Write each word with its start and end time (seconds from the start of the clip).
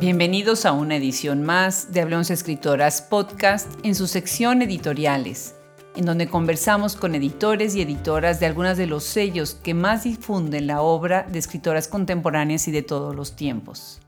Bienvenidos 0.00 0.64
a 0.64 0.72
una 0.72 0.96
edición 0.96 1.42
más 1.42 1.92
de 1.92 2.00
Hablemos 2.00 2.30
Escritoras 2.30 3.02
Podcast 3.02 3.68
en 3.82 3.94
su 3.94 4.06
sección 4.06 4.62
Editoriales, 4.62 5.56
en 5.94 6.06
donde 6.06 6.26
conversamos 6.26 6.96
con 6.96 7.14
editores 7.14 7.74
y 7.74 7.82
editoras 7.82 8.40
de 8.40 8.46
algunos 8.46 8.78
de 8.78 8.86
los 8.86 9.04
sellos 9.04 9.56
que 9.62 9.74
más 9.74 10.04
difunden 10.04 10.66
la 10.66 10.80
obra 10.80 11.26
de 11.30 11.38
escritoras 11.38 11.86
contemporáneas 11.86 12.66
y 12.66 12.70
de 12.70 12.80
todos 12.80 13.14
los 13.14 13.36
tiempos. 13.36 14.00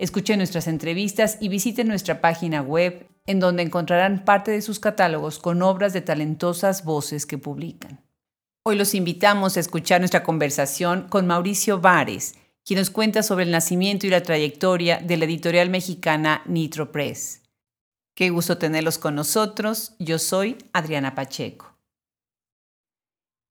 Escuchen 0.00 0.38
nuestras 0.38 0.66
entrevistas 0.66 1.38
y 1.40 1.48
visiten 1.48 1.86
nuestra 1.86 2.20
página 2.20 2.60
web, 2.60 3.06
en 3.24 3.38
donde 3.38 3.62
encontrarán 3.62 4.24
parte 4.24 4.50
de 4.50 4.62
sus 4.62 4.80
catálogos 4.80 5.38
con 5.38 5.62
obras 5.62 5.92
de 5.92 6.00
talentosas 6.00 6.84
voces 6.84 7.24
que 7.24 7.38
publican. 7.38 8.04
Hoy 8.64 8.74
los 8.74 8.96
invitamos 8.96 9.56
a 9.56 9.60
escuchar 9.60 10.00
nuestra 10.00 10.24
conversación 10.24 11.06
con 11.08 11.28
Mauricio 11.28 11.80
Vares, 11.80 12.34
quien 12.64 12.78
nos 12.78 12.90
cuenta 12.90 13.22
sobre 13.22 13.44
el 13.44 13.50
nacimiento 13.50 14.06
y 14.06 14.10
la 14.10 14.22
trayectoria 14.22 14.98
de 14.98 15.16
la 15.16 15.24
editorial 15.24 15.70
mexicana 15.70 16.42
Nitro 16.46 16.92
Press. 16.92 17.42
Qué 18.14 18.30
gusto 18.30 18.58
tenerlos 18.58 18.98
con 18.98 19.14
nosotros. 19.14 19.94
Yo 19.98 20.18
soy 20.18 20.58
Adriana 20.72 21.14
Pacheco. 21.14 21.74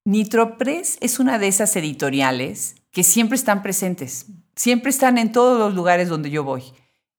Nitro 0.04 0.56
Press 0.56 0.96
es 1.00 1.18
una 1.18 1.38
de 1.38 1.48
esas 1.48 1.74
editoriales 1.76 2.76
que 2.90 3.04
siempre 3.04 3.36
están 3.36 3.62
presentes, 3.62 4.26
siempre 4.56 4.90
están 4.90 5.18
en 5.18 5.32
todos 5.32 5.58
los 5.58 5.74
lugares 5.74 6.08
donde 6.08 6.30
yo 6.30 6.42
voy 6.42 6.62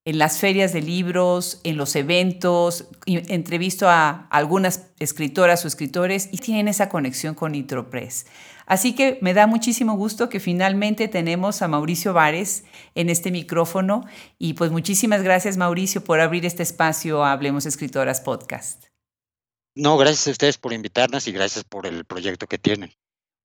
en 0.03 0.17
las 0.17 0.39
ferias 0.39 0.73
de 0.73 0.81
libros, 0.81 1.61
en 1.63 1.77
los 1.77 1.95
eventos, 1.95 2.85
entrevisto 3.05 3.87
a 3.87 4.27
algunas 4.29 4.87
escritoras 4.99 5.63
o 5.63 5.67
escritores 5.67 6.29
y 6.31 6.37
tienen 6.37 6.67
esa 6.67 6.89
conexión 6.89 7.35
con 7.35 7.51
Nitropress. 7.51 8.25
Así 8.65 8.95
que 8.95 9.19
me 9.21 9.33
da 9.33 9.47
muchísimo 9.47 9.95
gusto 9.95 10.29
que 10.29 10.39
finalmente 10.39 11.07
tenemos 11.07 11.61
a 11.61 11.67
Mauricio 11.67 12.13
Vares 12.13 12.63
en 12.95 13.09
este 13.09 13.29
micrófono 13.29 14.05
y 14.39 14.53
pues 14.53 14.71
muchísimas 14.71 15.23
gracias 15.23 15.57
Mauricio 15.57 16.03
por 16.03 16.19
abrir 16.19 16.45
este 16.45 16.63
espacio 16.63 17.23
a 17.23 17.33
Hablemos 17.33 17.65
Escritoras 17.65 18.21
Podcast. 18.21 18.85
No, 19.75 19.97
gracias 19.97 20.27
a 20.27 20.31
ustedes 20.31 20.57
por 20.57 20.73
invitarnos 20.73 21.27
y 21.27 21.31
gracias 21.31 21.63
por 21.63 21.85
el 21.85 22.05
proyecto 22.05 22.47
que 22.47 22.57
tienen. 22.57 22.91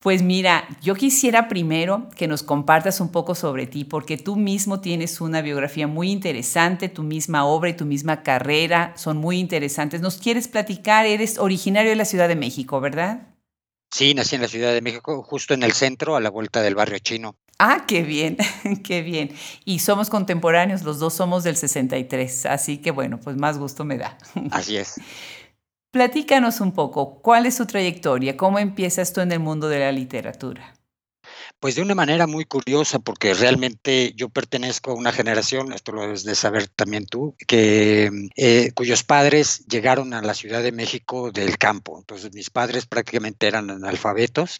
Pues 0.06 0.22
mira, 0.22 0.68
yo 0.80 0.94
quisiera 0.94 1.48
primero 1.48 2.08
que 2.14 2.28
nos 2.28 2.44
compartas 2.44 3.00
un 3.00 3.10
poco 3.10 3.34
sobre 3.34 3.66
ti, 3.66 3.82
porque 3.82 4.16
tú 4.16 4.36
mismo 4.36 4.80
tienes 4.80 5.20
una 5.20 5.42
biografía 5.42 5.88
muy 5.88 6.12
interesante, 6.12 6.88
tu 6.88 7.02
misma 7.02 7.44
obra 7.44 7.70
y 7.70 7.76
tu 7.76 7.86
misma 7.86 8.22
carrera 8.22 8.92
son 8.96 9.16
muy 9.16 9.40
interesantes. 9.40 10.02
¿Nos 10.02 10.18
quieres 10.18 10.46
platicar? 10.46 11.06
Eres 11.06 11.38
originario 11.38 11.90
de 11.90 11.96
la 11.96 12.04
Ciudad 12.04 12.28
de 12.28 12.36
México, 12.36 12.80
¿verdad? 12.80 13.34
Sí, 13.90 14.14
nací 14.14 14.36
en 14.36 14.42
la 14.42 14.46
Ciudad 14.46 14.72
de 14.72 14.80
México, 14.80 15.24
justo 15.24 15.54
en 15.54 15.64
el 15.64 15.72
centro, 15.72 16.14
a 16.14 16.20
la 16.20 16.30
vuelta 16.30 16.62
del 16.62 16.76
barrio 16.76 17.00
chino. 17.00 17.34
Ah, 17.58 17.84
qué 17.88 18.02
bien, 18.04 18.36
qué 18.84 19.02
bien. 19.02 19.34
Y 19.64 19.80
somos 19.80 20.08
contemporáneos, 20.08 20.84
los 20.84 21.00
dos 21.00 21.14
somos 21.14 21.42
del 21.42 21.56
63, 21.56 22.46
así 22.46 22.78
que 22.78 22.92
bueno, 22.92 23.18
pues 23.18 23.36
más 23.36 23.58
gusto 23.58 23.84
me 23.84 23.98
da. 23.98 24.16
Así 24.52 24.76
es. 24.76 25.00
Platícanos 25.90 26.60
un 26.60 26.70
poco, 26.70 27.20
¿cuál 27.22 27.44
es 27.44 27.56
tu 27.56 27.66
trayectoria? 27.66 28.36
¿Cómo 28.36 28.60
empiezas 28.60 29.12
tú 29.12 29.20
en 29.20 29.32
el 29.32 29.40
mundo 29.40 29.68
de 29.68 29.80
la 29.80 29.90
literatura? 29.90 30.75
Pues 31.58 31.74
de 31.74 31.82
una 31.82 31.94
manera 31.94 32.26
muy 32.26 32.44
curiosa, 32.44 32.98
porque 32.98 33.32
realmente 33.32 34.12
yo 34.14 34.28
pertenezco 34.28 34.90
a 34.90 34.94
una 34.94 35.10
generación, 35.10 35.72
esto 35.72 35.92
lo 35.92 36.02
debes 36.02 36.22
de 36.22 36.34
saber 36.34 36.68
también 36.68 37.06
tú, 37.06 37.34
que 37.46 38.10
eh, 38.36 38.72
cuyos 38.74 39.04
padres 39.04 39.64
llegaron 39.66 40.12
a 40.12 40.20
la 40.20 40.34
Ciudad 40.34 40.62
de 40.62 40.70
México 40.70 41.30
del 41.32 41.56
campo. 41.56 41.98
Entonces 41.98 42.34
mis 42.34 42.50
padres 42.50 42.84
prácticamente 42.84 43.46
eran 43.46 43.70
analfabetos. 43.70 44.58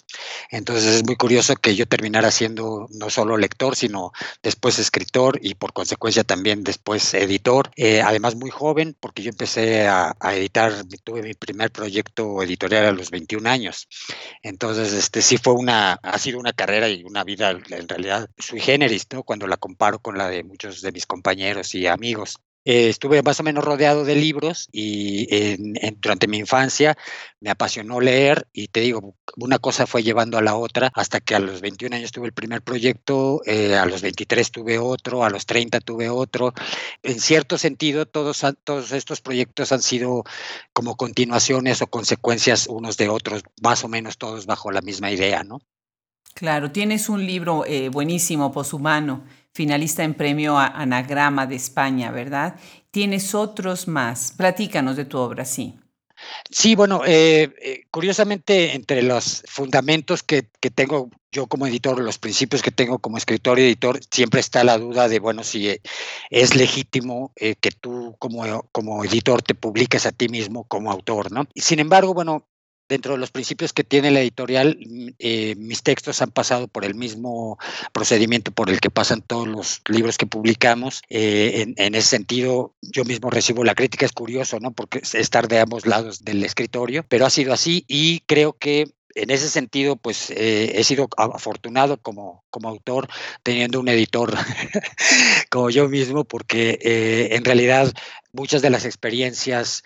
Entonces 0.51 0.87
es 0.87 1.05
muy 1.05 1.17
curioso 1.17 1.55
que 1.57 1.77
yo 1.77 1.87
terminara 1.87 2.31
siendo 2.31 2.89
no 2.91 3.11
solo 3.11 3.37
lector, 3.37 3.77
sino 3.77 4.13
después 4.43 4.79
escritor 4.79 5.39
y 5.43 5.55
por 5.55 5.75
consecuencia 5.75 6.25
también 6.25 6.65
después 6.65 7.13
editor. 7.13 7.71
Eh, 7.77 8.01
además 8.01 8.37
muy 8.37 8.51
joven, 8.51 8.97
porque 8.99 9.23
yo 9.23 9.29
empecé 9.29 9.87
a, 9.87 10.17
a, 10.19 10.35
editar, 10.35 10.73
tuve 11.05 11.23
mi 11.23 11.35
primer 11.35 11.71
proyecto 11.71 12.43
editorial 12.43 12.87
a 12.87 12.93
los 12.93 13.11
21 13.11 13.49
años. 13.51 13.87
Entonces 14.43 14.95
este 14.95 15.21
sí 15.21 15.37
fue 15.37 15.53
una, 15.53 15.95
ha 16.03 16.19
sido 16.19 16.39
una 16.39 16.55
carrera 16.55 16.86
y 16.89 17.05
una 17.05 17.25
vida 17.25 17.51
en 17.51 17.89
realidad 17.89 18.29
sui 18.39 18.61
generis, 18.61 19.07
¿no? 19.13 19.23
Cuando 19.23 19.47
la 19.47 19.57
comparo 19.57 19.99
con 19.99 20.19
la 20.19 20.29
de 20.29 20.45
muchos 20.45 20.83
de 20.83 20.93
mis 20.93 21.07
compañeros 21.07 21.75
y 21.75 21.87
amigos. 21.87 22.37
Eh, 22.69 22.89
estuve 22.89 23.23
más 23.23 23.39
o 23.39 23.45
menos 23.45 23.65
rodeado 23.65 24.05
de 24.05 24.17
libros 24.17 24.69
y 24.73 25.29
durante 26.01 26.27
mi 26.27 26.39
infancia 26.39 26.99
me 27.39 27.51
apasionó 27.51 28.01
leer 28.01 28.49
y 28.53 28.67
te 28.67 28.81
digo, 28.81 29.15
una 29.37 29.61
cosa 29.61 29.87
fue 29.87 30.03
llevando 30.03 30.37
a 30.37 30.43
la 30.43 30.57
otra 30.57 30.91
hasta 30.95 31.21
que 31.21 31.37
a 31.37 31.39
los 31.39 31.61
21 31.61 31.95
años 31.95 32.11
tuve 32.11 32.27
el 32.27 32.33
primer 32.33 32.63
proyecto, 32.63 33.41
eh, 33.47 33.77
a 33.77 33.87
los 33.87 34.03
23 34.03 34.51
tuve 34.51 34.81
otro, 34.81 35.23
a 35.23 35.31
los 35.31 35.47
30 35.47 35.79
tuve 35.79 36.09
otro. 36.11 36.55
En 37.05 37.21
cierto 37.21 37.57
sentido, 37.57 38.05
todos, 38.05 38.45
todos 38.65 38.91
estos 38.91 39.21
proyectos 39.21 39.71
han 39.71 39.83
sido 39.83 40.25
como 40.73 40.97
continuaciones 40.97 41.83
o 41.83 41.87
consecuencias 41.87 42.67
unos 42.67 42.97
de 42.97 43.09
otros, 43.09 43.45
más 43.63 43.85
o 43.85 43.89
menos 43.89 44.19
todos 44.19 44.47
bajo 44.47 44.73
la 44.73 44.81
misma 44.81 45.13
idea, 45.13 45.45
¿no? 45.45 45.61
Claro, 46.37 46.71
tienes 46.71 47.09
un 47.09 47.25
libro 47.25 47.65
eh, 47.65 47.89
buenísimo, 47.89 48.53
Poshumano, 48.53 49.25
finalista 49.55 50.05
en 50.05 50.13
premio 50.13 50.59
a 50.59 50.67
Anagrama 50.67 51.47
de 51.47 51.57
España, 51.57 52.11
¿verdad? 52.11 52.57
Tienes 52.91 53.35
otros 53.35 53.89
más. 53.89 54.35
Platícanos 54.37 54.99
de 54.99 55.07
tu 55.07 55.17
obra, 55.17 55.47
sí. 55.47 55.79
Sí, 56.51 56.75
bueno, 56.75 57.01
eh, 57.07 57.55
eh, 57.63 57.85
curiosamente 57.91 58.75
entre 58.75 59.03
los 59.03 59.45
fundamentos 59.49 60.23
que, 60.23 60.43
tengo 60.75 61.09
yo 61.33 61.47
como 61.47 61.67
editor, 61.67 61.99
los 62.01 62.19
principios 62.19 62.61
que 62.61 62.71
tengo 62.71 62.99
como 62.99 63.17
escritor 63.17 63.59
y 63.59 63.63
editor, 63.63 63.99
siempre 64.11 64.41
está 64.41 64.63
la 64.63 64.77
duda 64.77 65.09
de, 65.09 65.21
bueno, 65.21 65.43
si 65.43 65.81
es 66.29 66.55
legítimo 66.55 67.33
que 67.35 67.71
tú 67.81 68.15
como, 68.19 68.63
como 68.73 69.03
editor 69.05 69.41
te 69.41 69.55
publiques 69.55 70.05
a 70.05 70.13
ti 70.13 70.29
mismo 70.29 70.65
como 70.65 70.93
autor, 70.93 71.33
¿no? 71.33 71.47
Sin 71.55 71.79
embargo, 71.79 72.13
bueno, 72.13 72.47
dentro 72.89 73.13
de 73.13 73.19
los 73.19 73.31
principios 73.31 73.73
que 73.73 73.85
tiene 73.85 74.11
la 74.11 74.21
editorial, 74.21 74.79
eh, 75.19 75.55
mis 75.57 75.83
textos 75.83 76.23
han 76.23 76.31
pasado 76.31 76.69
por 76.69 76.85
el 76.85 76.95
mismo 76.95 77.59
procedimiento 77.93 78.53
por 78.53 78.71
el 78.71 78.81
que 78.81 78.91
pasan 78.91 79.23
todos 79.23 79.49
los 79.49 79.83
libros 79.89 80.19
que 80.19 80.27
publicamos. 80.27 81.03
Eh, 81.09 81.75
en, 81.77 81.95
ese 81.95 82.09
sentido, 82.09 82.75
yo 82.83 83.05
mismo 83.05 83.31
recibo 83.31 83.65
la 83.65 83.75
crítica, 83.75 84.07
es 84.07 84.13
curioso, 84.13 84.61
¿no? 84.61 84.73
Porque 84.73 84.99
es 84.99 85.15
estar 85.15 85.49
de 85.49 85.61
ambos 85.61 85.87
lados 85.87 86.25
del 86.25 86.45
escritorio, 86.45 87.05
pero 87.09 87.27
ha 87.27 87.31
sido 87.31 87.53
así 87.53 87.85
y 87.89 88.21
creo 88.21 88.53
que 88.53 88.87
en 89.15 89.31
ese 89.31 89.49
sentido, 89.49 89.97
pues 89.97 90.31
eh, 90.31 90.79
he 90.79 90.85
sido 90.85 91.09
afortunado 91.17 91.97
como, 91.97 92.45
como 92.51 92.69
autor 92.69 93.09
teniendo 93.43 93.81
un 93.81 93.89
editor 93.89 94.37
como 95.51 95.71
yo 95.71 95.89
mismo, 95.89 96.25
porque 96.25 96.79
en 97.33 97.43
realidad 97.43 97.91
muchas 98.33 98.61
de 98.61 98.69
las 98.69 98.85
experiencias 98.85 99.83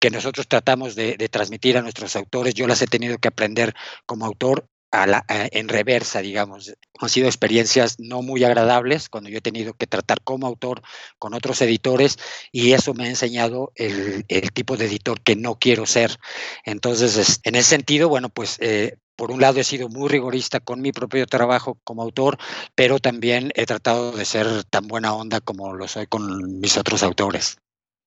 que 0.00 0.10
nosotros 0.10 0.48
tratamos 0.48 0.94
de, 0.96 1.16
transmitir 1.30 1.76
a 1.76 1.82
nuestros 1.82 2.16
autores, 2.16 2.54
yo 2.54 2.66
las 2.66 2.82
he 2.82 2.86
tenido 2.86 3.18
que 3.18 3.28
aprender 3.28 3.74
como 4.06 4.24
autor 4.26 4.66
en 4.92 5.68
reversa, 5.68 6.20
digamos. 6.20 6.72
Han 6.98 7.08
sido 7.08 7.28
experiencias 7.28 7.96
no 8.00 8.22
muy 8.22 8.42
agradables 8.42 9.08
cuando 9.08 9.30
yo 9.30 9.38
he 9.38 9.42
tenido 9.42 9.74
que 9.74 9.86
tratar 9.86 10.20
como 10.24 10.48
autor 10.48 10.82
con 11.18 11.32
otros 11.32 11.62
editores 11.62 12.18
y 12.50 12.72
eso 12.72 12.92
me 12.94 13.04
ha 13.04 13.08
enseñado 13.08 13.70
el, 13.76 14.24
tipo 14.52 14.76
de 14.76 14.86
editor 14.86 15.20
que 15.20 15.36
no 15.36 15.56
quiero 15.60 15.86
ser. 15.86 16.16
Entonces, 16.64 17.40
en 17.44 17.54
ese 17.54 17.68
sentido, 17.68 18.08
bueno, 18.08 18.30
pues 18.30 18.56
eh, 18.60 18.96
por 19.14 19.30
un 19.30 19.40
lado 19.40 19.60
he 19.60 19.64
sido 19.64 19.88
muy 19.88 20.08
rigorista 20.08 20.58
con 20.60 20.80
mi 20.80 20.92
propio 20.92 21.26
trabajo 21.26 21.78
como 21.84 22.02
autor, 22.02 22.38
pero 22.74 22.98
también 22.98 23.52
he 23.54 23.66
tratado 23.66 24.12
de 24.12 24.24
ser 24.24 24.64
tan 24.64 24.88
buena 24.88 25.14
onda 25.14 25.40
como 25.40 25.72
lo 25.74 25.86
soy 25.86 26.06
con 26.06 26.58
mis 26.58 26.76
otros 26.78 27.02
autores. 27.04 27.58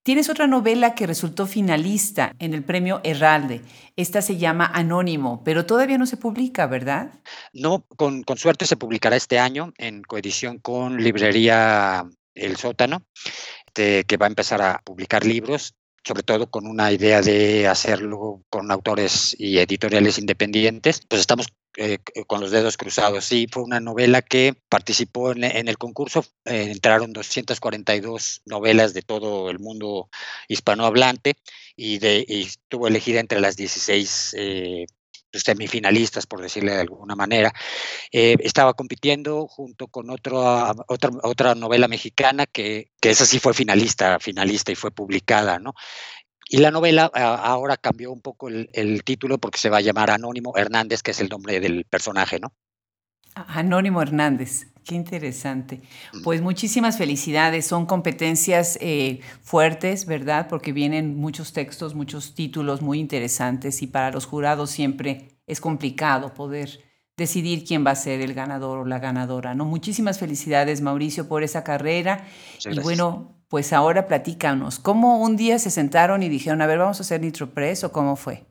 Tienes 0.04 0.28
otra 0.28 0.48
novela 0.48 0.96
que 0.96 1.08
resultó 1.08 1.48
finalista 1.48 2.36
en 2.40 2.54
el 2.54 2.62
premio 2.62 3.00
Herralde. 3.06 3.62
Esta 3.96 4.22
se 4.22 4.36
llama 4.36 4.70
Anónimo, 4.74 5.42
pero 5.46 5.66
todavía 5.66 5.98
no 5.98 6.06
se 6.06 6.18
publica, 6.18 6.68
¿verdad? 6.68 7.14
No, 7.54 7.86
con, 7.96 8.26
suerte 8.36 8.66
se 8.66 8.76
publicará 8.76 9.16
este 9.16 9.40
año 9.40 9.72
en 9.78 10.02
coedición 10.04 10.60
con 10.60 11.02
Librería 11.02 12.06
El 12.36 12.58
Sótano, 12.58 13.06
que 13.74 14.18
va 14.22 14.26
a 14.26 14.30
empezar 14.30 14.62
a 14.62 14.82
publicar 14.84 15.26
libros 15.26 15.74
sobre 16.06 16.24
todo 16.24 16.50
con 16.50 16.68
una 16.68 16.92
idea 16.92 17.22
de 17.22 17.68
hacerlo 17.68 18.44
con 18.50 18.72
autores 18.72 19.36
y 19.40 19.58
editoriales 19.60 20.18
independientes, 20.18 21.02
pues 21.08 21.22
estamos 21.22 21.48
eh, 21.78 22.00
con 22.28 22.42
los 22.42 22.52
dedos 22.52 22.78
cruzados. 22.78 23.26
Sí, 23.26 23.48
fue 23.52 23.64
una 23.64 23.80
novela 23.80 24.22
que 24.22 24.54
participó 24.70 25.32
en, 25.32 25.44
el 25.44 25.78
concurso, 25.78 26.26
eh, 26.46 26.70
entraron 26.72 27.14
242 27.14 28.42
novelas 28.46 28.94
de 28.94 29.02
todo 29.02 29.50
el 29.50 29.60
mundo 29.60 30.10
hispanohablante 30.48 31.36
y, 31.76 31.98
de, 32.00 32.26
estuvo 32.28 32.88
elegida 32.88 33.20
entre 33.20 33.40
las 33.40 33.56
16 33.56 34.36
eh, 34.38 34.86
semifinalistas, 35.34 36.26
por 36.26 36.42
decirle 36.42 36.74
de 36.74 36.82
alguna 36.82 37.16
manera. 37.16 37.54
estaba 38.12 38.74
compitiendo 38.74 39.48
junto 39.48 39.88
con 39.88 40.10
otra, 40.10 40.74
otra 40.88 41.56
novela 41.56 41.88
mexicana 41.88 42.46
que, 42.46 42.92
que 43.02 43.10
esa 43.10 43.26
sí 43.26 43.40
fue 43.40 43.54
finalista, 43.54 44.20
finalista 44.20 44.72
y 44.72 44.76
fue 44.76 44.92
publicada, 44.92 45.60
¿no? 45.60 45.74
Y 46.50 46.58
la 46.58 46.72
novela 46.72 47.06
ahora 47.16 47.78
cambió 47.78 48.12
un 48.12 48.22
poco 48.22 48.48
el, 48.48 49.04
título 49.04 49.38
porque 49.38 49.58
se 49.58 49.70
va 49.70 49.78
a 49.78 49.82
llamar 49.82 50.12
Anónimo 50.12 50.54
Hernández, 50.56 51.02
que 51.02 51.12
es 51.12 51.20
el 51.20 51.30
nombre 51.30 51.60
del 51.60 51.86
personaje, 51.86 52.40
¿no? 52.40 52.54
Anónimo 53.34 54.02
Hernández. 54.02 54.68
Qué 54.86 54.96
interesante. 54.96 55.82
Mm. 56.14 56.24
Pues 56.24 56.42
muchísimas 56.42 56.98
felicidades. 56.98 57.66
Son 57.66 57.86
competencias 57.86 58.78
eh, 58.82 59.20
fuertes, 59.42 60.06
¿verdad? 60.06 60.48
Porque 60.48 60.74
vienen 60.74 61.16
muchos 61.16 61.54
textos, 61.54 61.96
muchos 61.96 62.36
títulos 62.36 62.82
muy 62.82 63.00
interesantes 63.00 63.82
y 63.82 63.88
para 63.88 64.12
los 64.12 64.26
jurados 64.26 64.70
siempre 64.72 65.40
es 65.48 65.60
complicado 65.60 66.34
poder 66.34 66.80
decidir 67.18 67.64
quién 67.64 67.86
va 67.86 67.92
a 67.92 67.96
ser 67.96 68.22
el 68.22 68.34
ganador 68.34 68.80
o 68.80 68.86
la 68.86 69.00
ganadora. 69.00 69.54
¿no? 69.54 69.66
Muchísimas 69.66 70.20
felicidades, 70.20 70.82
Mauricio, 70.82 71.28
por 71.28 71.44
esa 71.44 71.64
carrera. 71.64 72.26
Y 72.66 72.80
bueno, 72.80 73.38
pues 73.50 73.72
ahora 73.72 74.08
platícanos, 74.08 74.80
¿cómo 74.80 75.20
un 75.20 75.38
día 75.38 75.60
se 75.60 75.70
sentaron 75.70 76.24
y 76.24 76.30
dijeron, 76.30 76.62
a 76.62 76.68
ver, 76.68 76.80
vamos 76.80 77.00
a 77.00 77.04
hacer 77.04 77.22
NitroPress 77.22 77.84
o 77.84 77.92
cómo 77.92 78.16
fue? 78.16 78.46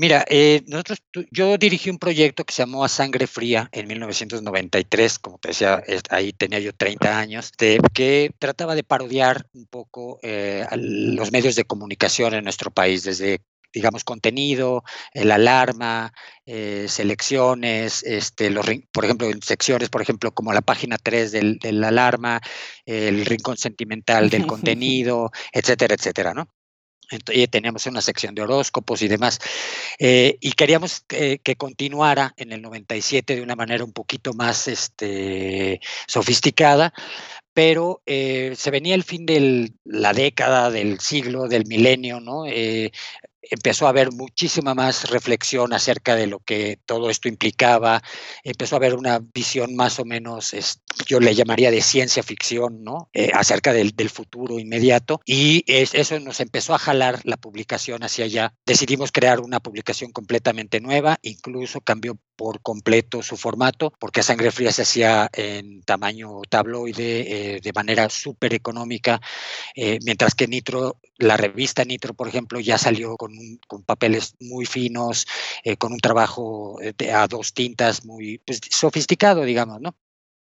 Mira, 0.00 0.24
eh, 0.28 0.62
nosotros, 0.68 1.02
yo 1.32 1.58
dirigí 1.58 1.90
un 1.90 1.98
proyecto 1.98 2.44
que 2.44 2.54
se 2.54 2.62
llamó 2.62 2.84
A 2.84 2.88
Sangre 2.88 3.26
Fría 3.26 3.68
en 3.72 3.88
1993, 3.88 5.18
como 5.18 5.38
te 5.38 5.48
decía, 5.48 5.82
ahí 6.10 6.32
tenía 6.32 6.60
yo 6.60 6.72
30 6.72 7.18
años, 7.18 7.50
que 7.92 8.30
trataba 8.38 8.76
de 8.76 8.84
parodiar 8.84 9.48
un 9.54 9.66
poco 9.66 10.20
eh, 10.22 10.64
los 10.76 11.32
medios 11.32 11.56
de 11.56 11.64
comunicación 11.64 12.34
en 12.34 12.44
nuestro 12.44 12.70
país, 12.70 13.02
desde 13.02 13.42
digamos, 13.74 14.04
contenido, 14.04 14.84
el 15.14 15.32
alarma, 15.32 16.12
eh, 16.46 16.86
selecciones, 16.88 18.04
este, 18.04 18.50
los, 18.50 18.66
por 18.92 19.04
ejemplo, 19.04 19.28
en 19.28 19.42
secciones, 19.42 19.88
por 19.88 20.00
ejemplo, 20.00 20.30
como 20.32 20.52
la 20.52 20.62
página 20.62 20.96
3 20.96 21.32
del, 21.32 21.58
del 21.58 21.82
alarma, 21.82 22.40
el 22.86 23.26
rincón 23.26 23.56
sentimental 23.56 24.30
del 24.30 24.46
contenido, 24.76 25.32
etcétera, 25.52 25.96
etcétera, 25.96 26.34
¿no? 26.34 26.48
Entonces, 27.10 27.50
teníamos 27.50 27.86
una 27.86 28.00
sección 28.00 28.34
de 28.34 28.42
horóscopos 28.42 29.02
y 29.02 29.08
demás. 29.08 29.38
Eh, 29.98 30.36
y 30.40 30.52
queríamos 30.52 31.00
que, 31.06 31.40
continuara 31.56 32.34
en 32.36 32.52
el 32.52 32.62
97 32.62 33.36
de 33.36 33.42
una 33.42 33.56
manera 33.56 33.84
un 33.84 33.92
poquito 33.92 34.32
más 34.34 34.68
este, 34.68 35.80
sofisticada, 36.06 36.92
pero 37.52 38.02
eh, 38.06 38.54
se 38.56 38.70
venía 38.70 38.94
el 38.94 39.02
fin 39.02 39.26
de 39.26 39.72
la 39.84 40.12
década, 40.12 40.70
del 40.70 41.00
siglo, 41.00 41.48
del 41.48 41.66
milenio, 41.66 42.20
¿no? 42.20 42.46
Eh, 42.46 42.92
empezó 43.50 43.86
a 43.86 43.90
haber 43.90 44.12
muchísima 44.12 44.74
más 44.74 45.10
reflexión 45.10 45.72
acerca 45.72 46.14
de 46.14 46.26
lo 46.26 46.40
que 46.40 46.78
todo 46.86 47.10
esto 47.10 47.28
implicaba, 47.28 48.02
empezó 48.44 48.76
a 48.76 48.78
haber 48.78 48.94
una 48.94 49.20
visión 49.34 49.74
más 49.74 49.98
o 49.98 50.04
menos, 50.04 50.54
yo 51.06 51.20
le 51.20 51.34
llamaría 51.34 51.70
de 51.70 51.80
ciencia 51.80 52.22
ficción, 52.22 52.82
¿no? 52.82 53.08
Eh, 53.12 53.30
acerca 53.34 53.72
del, 53.72 53.92
futuro 54.08 54.58
inmediato 54.58 55.20
y 55.26 55.64
eso 55.66 56.18
nos 56.20 56.40
empezó 56.40 56.74
a 56.74 56.78
jalar 56.78 57.20
la 57.24 57.36
publicación 57.36 58.02
hacia 58.02 58.24
allá. 58.24 58.54
Decidimos 58.64 59.12
crear 59.12 59.40
una 59.40 59.60
publicación 59.60 60.12
completamente 60.12 60.80
nueva, 60.80 61.18
incluso 61.20 61.82
cambió 61.82 62.18
por 62.36 62.62
completo 62.62 63.22
su 63.22 63.36
formato, 63.36 63.92
porque 63.98 64.22
Sangre 64.22 64.50
Fría 64.50 64.72
se 64.72 64.82
hacía 64.82 65.28
en 65.34 65.82
tamaño 65.82 66.40
tabloide, 66.48 67.56
eh, 67.56 67.60
de 67.60 67.72
manera 67.74 68.08
súper 68.08 68.54
económica, 68.54 69.20
eh, 69.74 69.98
mientras 70.04 70.34
que 70.34 70.48
Nitro, 70.48 70.98
la 71.18 71.36
revista 71.36 71.84
Nitro, 71.84 72.14
por 72.14 72.28
ejemplo, 72.28 72.60
ya 72.60 72.78
salió 72.78 73.16
con, 73.16 73.32
papeles 73.84 74.36
muy 74.40 74.64
finos, 74.64 75.26
con 75.78 75.92
un 75.92 75.98
trabajo 75.98 76.78
a 77.12 77.26
dos 77.26 77.52
tintas 77.52 78.04
muy 78.06 78.38
pues, 78.38 78.60
sofisticado, 78.70 79.44
digamos, 79.44 79.80
¿no? 79.80 79.94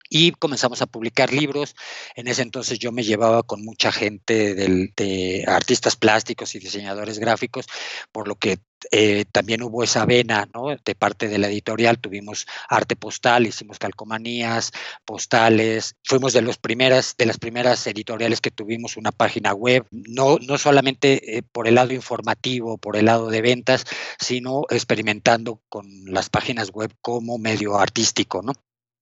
Y 0.09 0.31
comenzamos 0.31 0.81
a 0.81 0.88
publicar 0.88 1.33
libros. 1.33 1.75
En 2.15 2.27
ese 2.27 2.42
entonces 2.42 2.80
yo 2.80 2.92
me 2.92 3.04
llevaba 3.04 3.44
con 3.44 3.63
mucha 3.63 3.92
gente 3.92 4.56
de 4.56 5.45
artistas 5.48 5.95
plásticos 5.95 6.56
y 6.56 6.59
diseñadores 6.59 7.19
gráficos, 7.19 7.65
por 8.12 8.27
lo 8.27 8.36
que 8.36 8.59
eh, 8.92 9.25
también 9.31 9.63
hubo 9.63 9.83
esa 9.83 10.06
vena 10.06 10.48
¿no? 10.54 10.75
de 10.83 10.95
parte 10.95 11.27
de 11.27 11.38
la 11.38 11.48
editorial. 11.48 12.00
Tuvimos 12.00 12.48
arte 12.69 12.95
postal, 12.95 13.48
hicimos 13.48 13.80
calcomanías, 13.80 14.71
postales. 15.06 15.95
Fuimos 16.04 16.33
de, 16.33 16.42
los 16.42 16.57
primeras, 16.57 17.15
de 17.18 17.25
las 17.25 17.38
primeras 17.38 17.86
editoriales 17.88 18.42
que 18.42 18.51
tuvimos 18.51 18.98
una 18.98 19.12
página 19.12 19.53
web, 19.53 19.86
no, 19.92 20.38
no 20.39 20.57
solamente 20.57 21.38
eh, 21.38 21.44
por 21.44 21.68
el 21.68 21.75
lado 21.75 21.94
informativo, 21.94 22.77
por 22.77 22.95
el 22.98 23.06
lado 23.06 23.30
de 23.30 23.42
ventas, 23.42 23.86
sino 24.19 24.63
experimentando 24.69 25.62
con 25.69 25.88
las 26.06 26.30
páginas 26.30 26.71
web 26.71 26.94
como 27.01 27.38
medio 27.38 27.77
artístico. 27.77 28.42
¿no? 28.42 28.53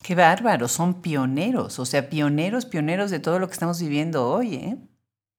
Qué 0.03 0.15
bárbaro, 0.15 0.67
son 0.67 1.01
pioneros, 1.01 1.79
o 1.79 1.85
sea, 1.85 2.09
pioneros, 2.09 2.65
pioneros 2.65 3.11
de 3.11 3.19
todo 3.19 3.39
lo 3.39 3.47
que 3.47 3.53
estamos 3.53 3.81
viviendo 3.81 4.29
hoy, 4.29 4.55
¿eh? 4.55 4.77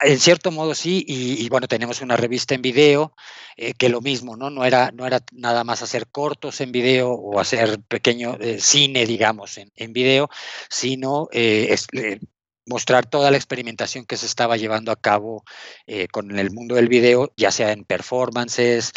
En 0.00 0.18
cierto 0.20 0.50
modo 0.50 0.74
sí, 0.74 1.04
y, 1.08 1.48
bueno, 1.48 1.68
tenemos 1.68 2.02
una 2.02 2.18
revista 2.18 2.54
en 2.54 2.60
video, 2.60 3.14
eh, 3.56 3.72
que 3.72 3.88
lo 3.88 4.02
mismo, 4.02 4.36
¿no? 4.36 4.50
No 4.50 4.66
era, 4.66 4.90
no 4.92 5.06
era 5.06 5.20
nada 5.32 5.64
más 5.64 5.80
hacer 5.82 6.08
cortos 6.08 6.60
en 6.60 6.70
video 6.70 7.12
o 7.12 7.40
hacer 7.40 7.80
pequeño 7.88 8.36
eh, 8.38 8.60
cine, 8.60 9.06
digamos, 9.06 9.58
en, 9.58 9.92
video, 9.94 10.28
sino 10.68 11.28
eh, 11.32 11.74
mostrar 12.66 13.06
toda 13.06 13.30
la 13.30 13.38
experimentación 13.38 14.04
que 14.04 14.18
se 14.18 14.26
estaba 14.26 14.58
llevando 14.58 14.92
a 14.92 14.96
cabo 14.96 15.44
con 16.12 16.38
el 16.38 16.50
mundo 16.50 16.74
del 16.74 16.88
video, 16.88 17.32
ya 17.36 17.50
sea 17.50 17.72
en 17.72 17.84
performances, 17.84 18.92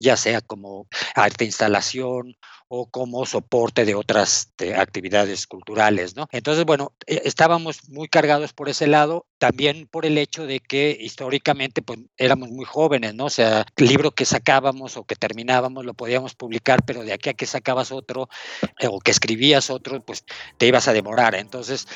ya 0.00 0.16
sea 0.18 0.42
como 0.42 0.86
arte 1.14 1.44
instalación 1.46 2.36
o 2.74 2.86
como 2.86 3.26
soporte 3.26 3.84
de 3.84 3.94
otras 3.94 4.50
actividades 4.78 5.46
culturales, 5.46 6.16
¿no? 6.16 6.26
Entonces, 6.32 6.64
bueno, 6.64 6.94
e, 7.06 7.20
estábamos 7.26 7.90
muy 7.90 8.08
cargados 8.08 8.54
por 8.54 8.70
ese 8.70 8.86
lado, 8.86 9.26
también 9.36 9.86
por 9.86 10.06
el 10.06 10.16
hecho 10.16 10.46
de 10.46 10.58
que 10.58 10.96
históricamente 10.98 11.82
pues 11.82 11.98
éramos 12.16 12.48
muy 12.48 12.64
jóvenes, 12.64 13.14
¿no? 13.14 13.26
O 13.26 13.30
sea, 13.30 13.66
el 13.76 13.86
libro 13.88 14.12
que 14.12 14.24
sacábamos 14.24 14.96
o 14.96 15.04
que 15.04 15.16
terminábamos 15.16 15.84
lo 15.84 15.92
podíamos 15.92 16.34
publicar, 16.34 16.82
pero 16.86 17.02
de 17.04 17.12
aquí 17.12 17.28
a 17.28 17.34
que 17.34 17.44
sacabas 17.44 17.92
otro 17.92 18.30
eh, 18.78 18.88
o 18.90 19.00
que 19.00 19.10
escribías 19.10 19.68
otro, 19.68 20.02
pues 20.02 20.24
te 20.56 20.66
ibas 20.66 20.88
a 20.88 20.94
demorar. 20.94 21.34
Entonces, 21.34 21.86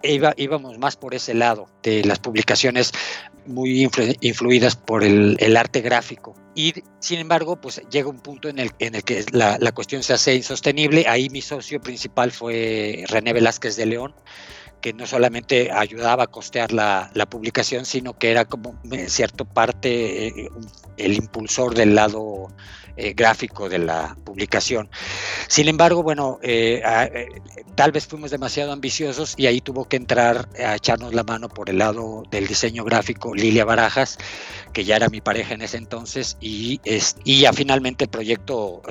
Iba, 0.00 0.32
íbamos 0.36 0.78
más 0.78 0.96
por 0.96 1.12
ese 1.12 1.34
lado 1.34 1.66
de 1.82 2.04
las 2.04 2.20
publicaciones 2.20 2.92
muy 3.48 3.88
influidas 4.20 4.76
por 4.76 5.02
el, 5.02 5.36
el, 5.40 5.56
arte 5.56 5.80
gráfico. 5.80 6.34
Y 6.54 6.74
sin 7.00 7.18
embargo, 7.18 7.60
pues 7.60 7.82
llega 7.90 8.08
un 8.08 8.20
punto 8.20 8.48
en 8.48 8.58
el, 8.58 8.70
en 8.78 8.94
el 8.94 9.04
que 9.04 9.24
la, 9.32 9.58
la, 9.58 9.72
cuestión 9.72 10.02
se 10.02 10.12
hace 10.12 10.34
insostenible. 10.34 11.06
Ahí 11.08 11.28
mi 11.30 11.40
socio 11.40 11.80
principal 11.80 12.30
fue 12.30 13.04
René 13.08 13.32
Velázquez 13.32 13.76
de 13.76 13.86
León, 13.86 14.14
que 14.80 14.92
no 14.92 15.06
solamente 15.06 15.70
ayudaba 15.72 16.24
a 16.24 16.26
costear 16.26 16.72
la, 16.72 17.10
la 17.14 17.26
publicación, 17.26 17.84
sino 17.84 18.18
que 18.18 18.30
era 18.30 18.44
como 18.44 18.80
en 18.90 19.08
cierta 19.08 19.44
parte 19.44 20.28
eh, 20.28 20.48
el 20.96 21.14
impulsor 21.14 21.74
del 21.74 21.94
lado 21.94 22.48
eh, 23.00 23.14
gráfico 23.14 23.68
de 23.68 23.78
la 23.78 24.16
publicación. 24.24 24.90
Sin 25.46 25.68
embargo, 25.68 26.02
bueno, 26.02 26.40
eh, 26.42 26.82
eh, 26.84 27.28
tal 27.76 27.92
vez 27.92 28.08
fuimos 28.08 28.32
demasiado 28.32 28.72
ambiciosos 28.72 29.34
y 29.36 29.46
ahí 29.46 29.60
tuvo 29.60 29.84
que 29.84 29.94
entrar 29.94 30.48
a 30.58 30.74
echarnos 30.74 31.14
la 31.14 31.22
mano 31.22 31.48
por 31.48 31.70
el 31.70 31.78
lado 31.78 32.24
del 32.28 32.48
diseño 32.48 32.82
gráfico 32.82 33.36
Lilia 33.36 33.64
Barajas, 33.64 34.18
que 34.72 34.84
ya 34.84 34.96
era 34.96 35.08
mi 35.10 35.20
pareja 35.20 35.54
en 35.54 35.62
ese 35.62 35.76
entonces, 35.76 36.36
y, 36.40 36.80
y 37.24 37.40
ya 37.40 37.52
finalmente 37.52 38.04
el 38.04 38.10
proyecto 38.10 38.82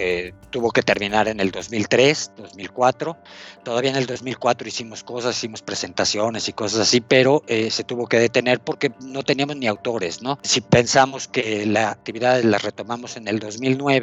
tuvo 0.51 0.71
que 0.71 0.81
terminar 0.81 1.27
en 1.27 1.41
el 1.41 1.51
2003, 1.51 2.31
2004. 2.37 3.17
Todavía 3.63 3.91
en 3.91 3.97
el 3.97 4.05
2004 4.05 4.67
hicimos 4.67 5.03
cosas, 5.03 5.37
hicimos 5.37 5.61
presentaciones 5.61 6.47
y 6.47 6.53
cosas 6.53 6.79
así, 6.79 7.01
pero 7.01 7.43
se 7.47 7.83
tuvo 7.83 8.07
que 8.07 8.19
detener 8.19 8.61
porque 8.61 8.91
no 9.01 9.23
teníamos 9.23 9.57
ni 9.57 9.67
autores, 9.67 10.21
¿no? 10.21 10.39
Si 10.43 10.61
pensamos 10.61 11.27
que 11.27 11.65
la 11.65 11.91
actividad 11.91 12.41
la 12.43 12.57
retomamos 12.57 13.17
en 13.17 13.27
el 13.27 13.39
2009, 13.39 13.96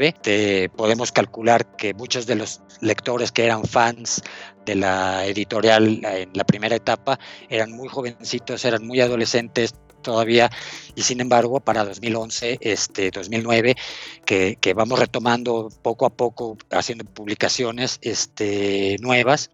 podemos 0.76 1.12
calcular 1.12 1.76
que 1.76 1.94
muchos 1.94 2.26
de 2.26 2.36
los 2.36 2.60
lectores 2.80 3.32
que 3.32 3.44
eran 3.44 3.64
fans 3.64 4.22
de 4.64 4.74
la 4.74 5.26
editorial 5.26 6.04
en 6.04 6.30
la 6.34 6.44
primera 6.44 6.76
etapa 6.76 7.18
eran 7.48 7.72
muy 7.72 7.88
jovencitos, 7.88 8.64
eran 8.64 8.86
muy 8.86 9.00
adolescentes 9.00 9.74
todavía 10.02 10.50
y 10.94 11.02
sin 11.02 11.20
embargo 11.20 11.60
para 11.60 11.84
2011, 11.84 12.58
este 12.60 13.10
2009 13.10 13.74
que, 14.24 14.56
que 14.60 14.74
vamos 14.74 14.98
retomando 14.98 15.70
poco 15.82 16.06
a 16.06 16.10
poco 16.10 16.56
haciendo 16.70 17.04
publicaciones 17.04 17.98
este, 18.02 18.96
nuevas, 19.00 19.50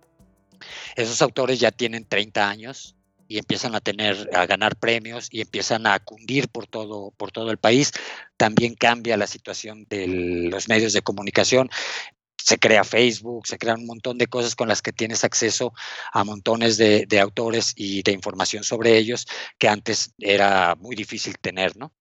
esos 0.97 1.23
autores 1.23 1.59
ya 1.59 1.70
tienen 1.70 2.04
30 2.04 2.49
años, 2.49 2.97
y 3.30 3.38
empiezan 3.38 3.76
a 3.76 3.80
tener, 3.80 4.28
a 4.34 4.44
ganar 4.44 4.75
premios 4.75 5.28
y 5.30 5.40
empiezan 5.40 5.87
a 5.87 6.00
cundir 6.00 6.49
por 6.49 6.66
todo, 6.66 7.12
por 7.12 7.30
todo 7.30 7.52
el 7.52 7.58
país. 7.58 7.92
También 8.37 8.75
cambia 8.75 9.16
la 9.16 9.28
situación 9.28 9.87
de 9.88 10.08
los 10.50 10.68
medios 10.68 10.92
de 10.92 11.02
comunicación. 11.02 11.70
Se 12.37 12.58
crea 12.58 12.82
Facebook, 12.82 13.46
se 13.46 13.56
crean 13.56 13.82
un 13.82 13.87
montón 13.87 14.18
de 14.18 14.26
cosas 14.26 14.56
con 14.56 14.66
las 14.66 14.82
que 14.82 14.92
tienes 14.92 15.22
acceso 15.22 15.72
a 16.12 16.25
montones 16.25 16.76
de, 16.76 17.06
de 17.06 17.20
autores 17.20 17.72
y 17.76 18.02
de 18.02 18.10
información 18.10 18.64
sobre 18.64 18.99
ellos 18.99 19.28
que 19.58 19.68
antes 19.68 20.12
era 20.18 20.75
muy 20.75 20.96
difícil 20.96 21.38
tener, 21.38 21.76
¿no? 21.76 21.92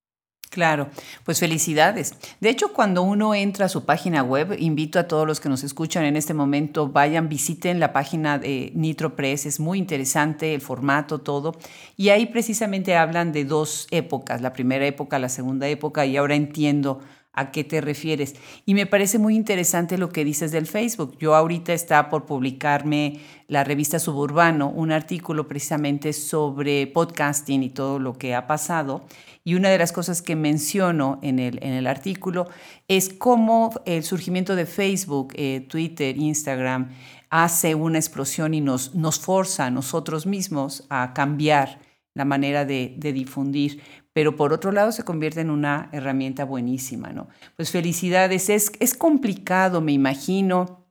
Claro, 0.49 0.89
pues 1.25 1.39
felicidades. 1.39 2.15
De 2.39 2.49
hecho, 2.49 2.73
cuando 2.73 3.03
uno 3.03 3.35
entra 3.35 3.67
a 3.67 3.69
su 3.69 3.85
página 3.85 4.23
web, 4.23 4.55
invito 4.57 4.97
a 4.97 5.07
todos 5.07 5.27
los 5.27 5.39
que 5.39 5.47
nos 5.47 5.63
escuchan 5.63 6.05
en 6.05 6.15
este 6.15 6.33
momento, 6.33 6.87
vayan, 6.87 7.29
visiten 7.29 7.79
la 7.79 7.93
página 7.93 8.39
de 8.39 8.71
Nitro 8.73 9.15
Press, 9.15 9.45
es 9.45 9.59
muy 9.59 9.77
interesante 9.77 10.55
el 10.55 10.61
formato, 10.61 11.19
todo. 11.19 11.55
Y 11.97 12.09
ahí 12.09 12.25
precisamente 12.25 12.95
hablan 12.95 13.31
de 13.31 13.45
dos 13.45 13.87
épocas, 13.91 14.41
la 14.41 14.51
primera 14.51 14.87
época, 14.87 15.19
la 15.19 15.29
segunda 15.29 15.67
época, 15.67 16.07
y 16.07 16.17
ahora 16.17 16.33
entiendo 16.33 16.99
a 17.33 17.51
qué 17.51 17.63
te 17.63 17.79
refieres. 17.81 18.35
Y 18.65 18.73
me 18.73 18.85
parece 18.85 19.19
muy 19.19 19.35
interesante 19.35 19.97
lo 19.97 20.09
que 20.09 20.25
dices 20.25 20.51
del 20.51 20.67
Facebook. 20.67 21.17
Yo 21.19 21.35
ahorita 21.35 21.73
está 21.73 22.09
por 22.09 22.25
publicarme 22.25 23.19
la 23.47 23.63
revista 23.63 23.99
Suburbano, 23.99 24.69
un 24.69 24.91
artículo 24.91 25.47
precisamente 25.47 26.13
sobre 26.13 26.87
podcasting 26.87 27.63
y 27.63 27.69
todo 27.69 27.99
lo 27.99 28.13
que 28.13 28.35
ha 28.35 28.47
pasado. 28.47 29.05
Y 29.43 29.55
una 29.55 29.69
de 29.69 29.77
las 29.77 29.91
cosas 29.91 30.21
que 30.21 30.35
menciono 30.35 31.19
en 31.21 31.39
el, 31.39 31.59
en 31.63 31.73
el 31.73 31.87
artículo 31.87 32.47
es 32.87 33.09
cómo 33.09 33.71
el 33.85 34.03
surgimiento 34.03 34.55
de 34.55 34.65
Facebook, 34.65 35.33
eh, 35.35 35.65
Twitter, 35.69 36.17
Instagram, 36.17 36.89
hace 37.29 37.75
una 37.75 37.99
explosión 37.99 38.53
y 38.53 38.61
nos, 38.61 38.95
nos 38.95 39.19
forza 39.19 39.67
a 39.67 39.71
nosotros 39.71 40.25
mismos 40.25 40.85
a 40.89 41.13
cambiar 41.13 41.79
la 42.15 42.25
manera 42.25 42.65
de, 42.65 42.95
de 42.97 43.13
difundir 43.13 43.81
pero 44.19 44.35
por 44.35 44.51
otro 44.51 44.73
lado 44.73 44.91
se 44.91 45.05
convierte 45.05 45.39
en 45.39 45.49
una 45.49 45.87
herramienta 45.93 46.43
buenísima, 46.43 47.13
¿no? 47.13 47.29
Pues 47.55 47.71
felicidades, 47.71 48.49
es, 48.49 48.69
es 48.81 48.93
complicado, 48.93 49.79
me 49.79 49.93
imagino 49.93 50.83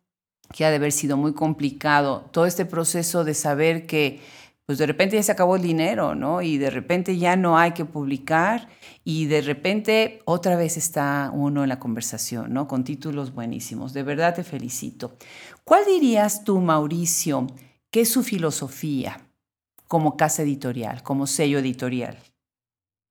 que 0.54 0.64
ha 0.64 0.70
de 0.70 0.76
haber 0.76 0.92
sido 0.92 1.18
muy 1.18 1.34
complicado 1.34 2.30
todo 2.32 2.46
este 2.46 2.64
proceso 2.64 3.24
de 3.24 3.34
saber 3.34 3.84
que 3.86 4.22
pues 4.64 4.78
de 4.78 4.86
repente 4.86 5.16
ya 5.16 5.22
se 5.22 5.32
acabó 5.32 5.56
el 5.56 5.62
dinero, 5.62 6.14
¿no? 6.14 6.40
Y 6.40 6.56
de 6.56 6.70
repente 6.70 7.18
ya 7.18 7.36
no 7.36 7.58
hay 7.58 7.72
que 7.72 7.84
publicar 7.84 8.70
y 9.04 9.26
de 9.26 9.42
repente 9.42 10.22
otra 10.24 10.56
vez 10.56 10.78
está 10.78 11.30
uno 11.34 11.64
en 11.64 11.68
la 11.68 11.78
conversación, 11.78 12.54
¿no? 12.54 12.66
Con 12.66 12.82
títulos 12.82 13.34
buenísimos. 13.34 13.92
De 13.92 14.04
verdad 14.04 14.36
te 14.36 14.42
felicito. 14.42 15.18
¿Cuál 15.64 15.84
dirías 15.84 16.44
tú, 16.44 16.60
Mauricio, 16.62 17.46
que 17.90 18.00
es 18.00 18.08
su 18.10 18.22
filosofía 18.22 19.20
como 19.86 20.16
casa 20.16 20.44
editorial, 20.44 21.02
como 21.02 21.26
sello 21.26 21.58
editorial? 21.58 22.16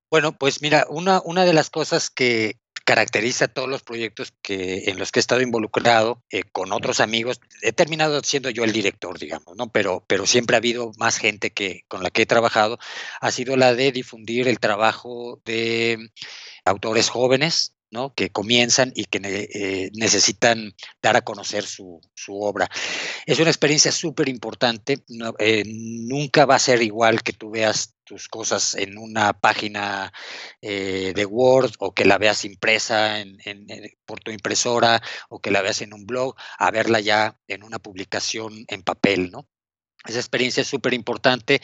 Bueno, 0.10 0.38
pues 0.38 0.62
mira, 0.62 0.86
una, 0.90 1.22
una 1.26 1.46
de 1.46 1.54
las 1.54 1.70
cosas 1.70 2.10
que 2.10 2.60
caracteriza 2.88 3.50
todos 3.50 3.68
los 3.68 3.84
proyectos 3.84 4.34
que, 4.42 4.86
en 4.86 4.98
los 4.98 5.12
que 5.12 5.20
he 5.20 5.22
estado 5.22 5.42
involucrado 5.42 6.24
eh, 6.32 6.44
con 6.54 6.72
otros 6.72 7.02
amigos, 7.02 7.42
he 7.62 7.74
terminado 7.74 8.22
siendo 8.24 8.50
yo 8.50 8.64
el 8.64 8.72
director, 8.72 9.20
digamos, 9.20 9.58
¿no? 9.58 9.70
Pero, 9.70 10.06
pero 10.08 10.26
siempre 10.26 10.56
ha 10.56 10.60
habido 10.60 10.94
más 10.98 11.18
gente 11.18 11.52
que, 11.52 11.82
con 11.90 12.02
la 12.02 12.10
que 12.10 12.22
he 12.22 12.26
trabajado, 12.26 12.80
ha 13.20 13.32
sido 13.32 13.58
la 13.58 13.76
de 13.76 13.92
difundir 13.92 14.48
el 14.48 14.62
trabajo 14.62 15.42
de 15.44 16.12
autores 16.64 17.10
jóvenes, 17.10 17.74
¿no? 17.92 18.14
que 18.14 18.30
comienzan 18.30 18.94
y 18.96 19.06
que 19.06 19.20
eh, 19.24 19.92
necesitan 19.94 20.74
dar 21.02 21.18
a 21.18 21.22
conocer 21.22 21.66
su, 21.66 22.02
obra. 22.30 22.70
Es 23.26 23.40
una 23.40 23.50
experiencia 23.50 23.92
súper 23.92 24.30
importante. 24.30 25.04
Eh, 25.40 25.64
nunca 25.66 26.46
va 26.46 26.56
a 26.56 26.60
ser 26.60 26.82
igual 26.82 27.22
que 27.22 27.34
tú 27.34 27.50
veas 27.50 27.97
tus 28.08 28.28
cosas 28.28 28.76
en 28.76 28.98
una 28.98 29.34
página 29.34 30.14
eh, 30.62 31.14
de 31.16 31.26
Word 31.26 31.74
o 31.80 31.94
que 31.94 32.06
la 32.06 32.18
veas 32.18 32.46
impresa 32.46 33.20
en, 33.20 33.38
por 34.06 34.20
tu 34.22 34.32
impresora 34.32 35.02
o 35.30 35.40
que 35.40 35.52
la 35.52 35.62
veas 35.62 35.82
en 35.82 35.94
un 35.94 36.06
blog, 36.06 36.36
a 36.58 36.72
verla 36.72 37.00
ya 37.02 37.38
en 37.48 37.64
una 37.64 37.80
publicación 37.80 38.66
en 38.68 38.82
papel, 38.84 39.32
¿no? 39.32 39.48
Esa 40.06 40.20
experiencia 40.20 40.62
es 40.62 40.68
súper 40.68 40.94
importante, 40.94 41.62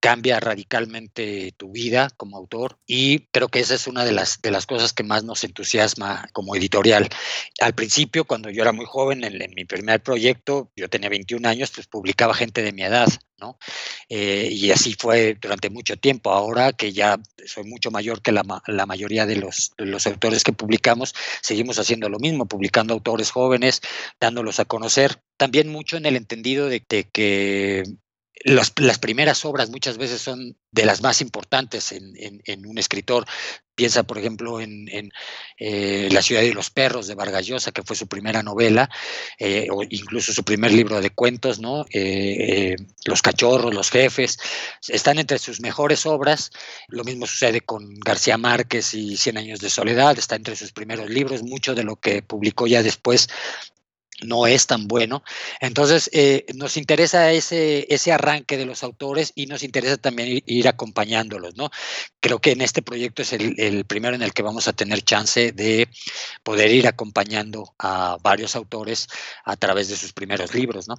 cambia 0.00 0.40
radicalmente 0.40 1.52
tu 1.56 1.72
vida 1.72 2.10
como 2.16 2.36
autor 2.36 2.78
y 2.86 3.26
creo 3.32 3.48
que 3.48 3.60
esa 3.60 3.74
es 3.74 3.86
una 3.86 4.04
de 4.04 4.12
las, 4.12 4.40
de 4.40 4.50
las 4.50 4.66
cosas 4.66 4.92
que 4.92 5.02
más 5.02 5.24
nos 5.24 5.44
entusiasma 5.44 6.28
como 6.32 6.56
editorial. 6.56 7.08
Al 7.60 7.74
principio, 7.74 8.24
cuando 8.24 8.50
yo 8.50 8.62
era 8.62 8.72
muy 8.72 8.86
joven, 8.86 9.24
en, 9.24 9.38
mi 9.54 9.64
primer 9.64 10.02
proyecto, 10.02 10.70
yo 10.74 10.88
tenía 10.88 11.10
21 11.10 11.46
años, 11.46 11.70
pues 11.74 11.86
publicaba 11.86 12.34
gente 12.34 12.62
de 12.62 12.72
mi 12.72 12.82
edad, 12.82 13.08
¿no? 13.38 13.58
Eh, 14.08 14.48
y 14.50 14.70
así 14.70 14.94
fue 14.98 15.36
durante 15.40 15.68
mucho 15.68 15.96
tiempo. 15.96 16.30
Ahora 16.30 16.72
que 16.72 16.92
ya 16.92 17.20
soy 17.44 17.64
mucho 17.64 17.90
mayor 17.90 18.22
que 18.22 18.32
la, 18.32 18.42
la 18.66 18.86
mayoría 18.86 19.26
de 19.26 19.36
los, 19.36 19.72
de 19.76 19.86
los 19.86 20.06
autores 20.06 20.44
que 20.44 20.52
publicamos, 20.52 21.14
seguimos 21.42 21.78
haciendo 21.78 22.08
lo 22.08 22.18
mismo, 22.18 22.46
publicando 22.46 22.94
autores 22.94 23.30
jóvenes, 23.30 23.82
dándolos 24.18 24.60
a 24.60 24.64
conocer 24.64 25.20
también 25.42 25.68
mucho 25.68 25.96
en 25.96 26.06
el 26.06 26.14
entendido 26.14 26.68
de, 26.68 26.82
que 26.84 27.82
las 28.44 28.98
primeras 29.00 29.44
obras 29.44 29.70
muchas 29.70 29.98
veces 29.98 30.20
son 30.20 30.56
de 30.70 30.84
las 30.84 31.02
más 31.02 31.20
importantes 31.20 31.90
en, 31.90 32.64
un 32.64 32.78
escritor. 32.78 33.26
Piensa, 33.74 34.04
por 34.04 34.18
ejemplo, 34.18 34.60
en, 34.60 35.10
eh, 35.58 36.08
La 36.12 36.22
ciudad 36.22 36.42
de 36.42 36.54
los 36.54 36.70
perros 36.70 37.08
de 37.08 37.16
Vargas 37.16 37.44
Llosa, 37.44 37.72
que 37.72 37.82
fue 37.82 37.96
su 37.96 38.06
primera 38.06 38.44
novela, 38.44 38.88
eh, 39.36 39.66
o 39.68 39.82
incluso 39.82 40.32
su 40.32 40.44
primer 40.44 40.70
libro 40.70 41.00
de 41.00 41.10
cuentos, 41.10 41.58
¿no? 41.58 41.86
Eh, 41.92 42.76
los 43.04 43.20
cachorros, 43.20 43.74
los 43.74 43.90
jefes, 43.90 44.38
están 44.86 45.18
entre 45.18 45.40
sus 45.40 45.60
mejores 45.60 46.06
obras. 46.06 46.52
Lo 46.86 47.02
mismo 47.02 47.26
sucede 47.26 47.62
con 47.62 47.98
García 47.98 48.38
Márquez 48.38 48.94
y 48.94 49.16
Cien 49.16 49.38
años 49.38 49.58
de 49.58 49.70
soledad, 49.70 50.16
está 50.16 50.36
entre 50.36 50.54
sus 50.54 50.70
primeros 50.70 51.10
libros. 51.10 51.42
Mucho 51.42 51.74
de 51.74 51.82
lo 51.82 51.96
que 51.96 52.22
publicó 52.22 52.68
ya 52.68 52.84
después 52.84 53.28
no 54.20 54.46
es 54.46 54.66
tan 54.66 54.86
bueno. 54.86 55.22
Entonces, 55.60 56.10
eh, 56.12 56.46
nos 56.54 56.76
interesa 56.76 57.32
ese, 57.32 57.86
ese 57.92 58.12
arranque 58.12 58.56
de 58.56 58.66
los 58.66 58.82
autores 58.82 59.32
y 59.34 59.46
nos 59.46 59.62
interesa 59.62 59.96
también 59.96 60.42
ir, 60.46 60.68
acompañándolos, 60.68 61.56
¿no? 61.56 61.70
Creo 62.20 62.40
que 62.40 62.52
en 62.52 62.60
este 62.60 62.82
proyecto 62.82 63.22
es 63.22 63.32
el, 63.32 63.84
primero 63.86 64.14
en 64.14 64.22
el 64.22 64.32
que 64.32 64.42
vamos 64.42 64.68
a 64.68 64.72
tener 64.72 65.02
chance 65.02 65.52
de 65.52 65.88
poder 66.42 66.70
ir 66.70 66.86
acompañando 66.86 67.74
a 67.78 68.16
varios 68.22 68.56
autores 68.56 69.08
a 69.44 69.56
través 69.56 69.88
de 69.88 69.96
sus 69.96 70.12
primeros 70.12 70.54
libros, 70.54 70.88
¿no? 70.88 70.94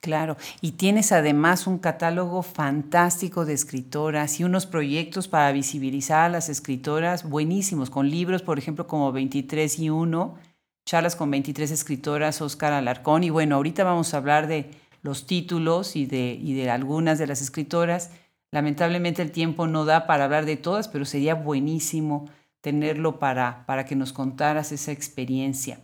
Claro, 0.00 0.36
y 0.60 0.72
tienes 0.72 1.10
además 1.10 1.66
un 1.66 1.78
catálogo 1.78 2.42
fantástico 2.42 3.44
de 3.44 3.54
escritoras 3.54 4.38
y 4.38 4.44
unos 4.44 4.66
proyectos 4.66 5.26
para 5.26 5.50
visibilizar 5.50 6.26
a 6.26 6.28
las 6.28 6.48
escritoras 6.48 7.28
buenísimos, 7.28 7.90
con 7.90 8.08
libros, 8.08 8.42
por 8.42 8.58
ejemplo, 8.58 8.86
como 8.86 9.10
23 9.10 9.78
y 9.80 9.90
1, 9.90 10.38
charlas 10.86 11.16
con 11.16 11.30
23 11.30 11.70
escritoras, 11.72 12.40
Oscar 12.40 12.72
Alarcón, 12.72 13.24
y 13.24 13.30
bueno, 13.30 13.56
ahorita 13.56 13.84
vamos 13.84 14.14
a 14.14 14.18
hablar 14.18 14.46
de 14.46 14.70
los 15.02 15.26
títulos 15.26 15.96
y 15.96 16.06
de, 16.06 16.38
y 16.40 16.54
de 16.54 16.70
algunas 16.70 17.18
de 17.18 17.26
las 17.26 17.42
escritoras. 17.42 18.10
Lamentablemente 18.52 19.20
el 19.20 19.32
tiempo 19.32 19.66
no 19.66 19.84
da 19.84 20.06
para 20.06 20.24
hablar 20.24 20.46
de 20.46 20.56
todas, 20.56 20.88
pero 20.88 21.04
sería 21.04 21.34
buenísimo 21.34 22.30
tenerlo 22.60 23.18
para, 23.18 23.66
para 23.66 23.84
que 23.84 23.96
nos 23.96 24.12
contaras 24.12 24.72
esa 24.72 24.92
experiencia. 24.92 25.80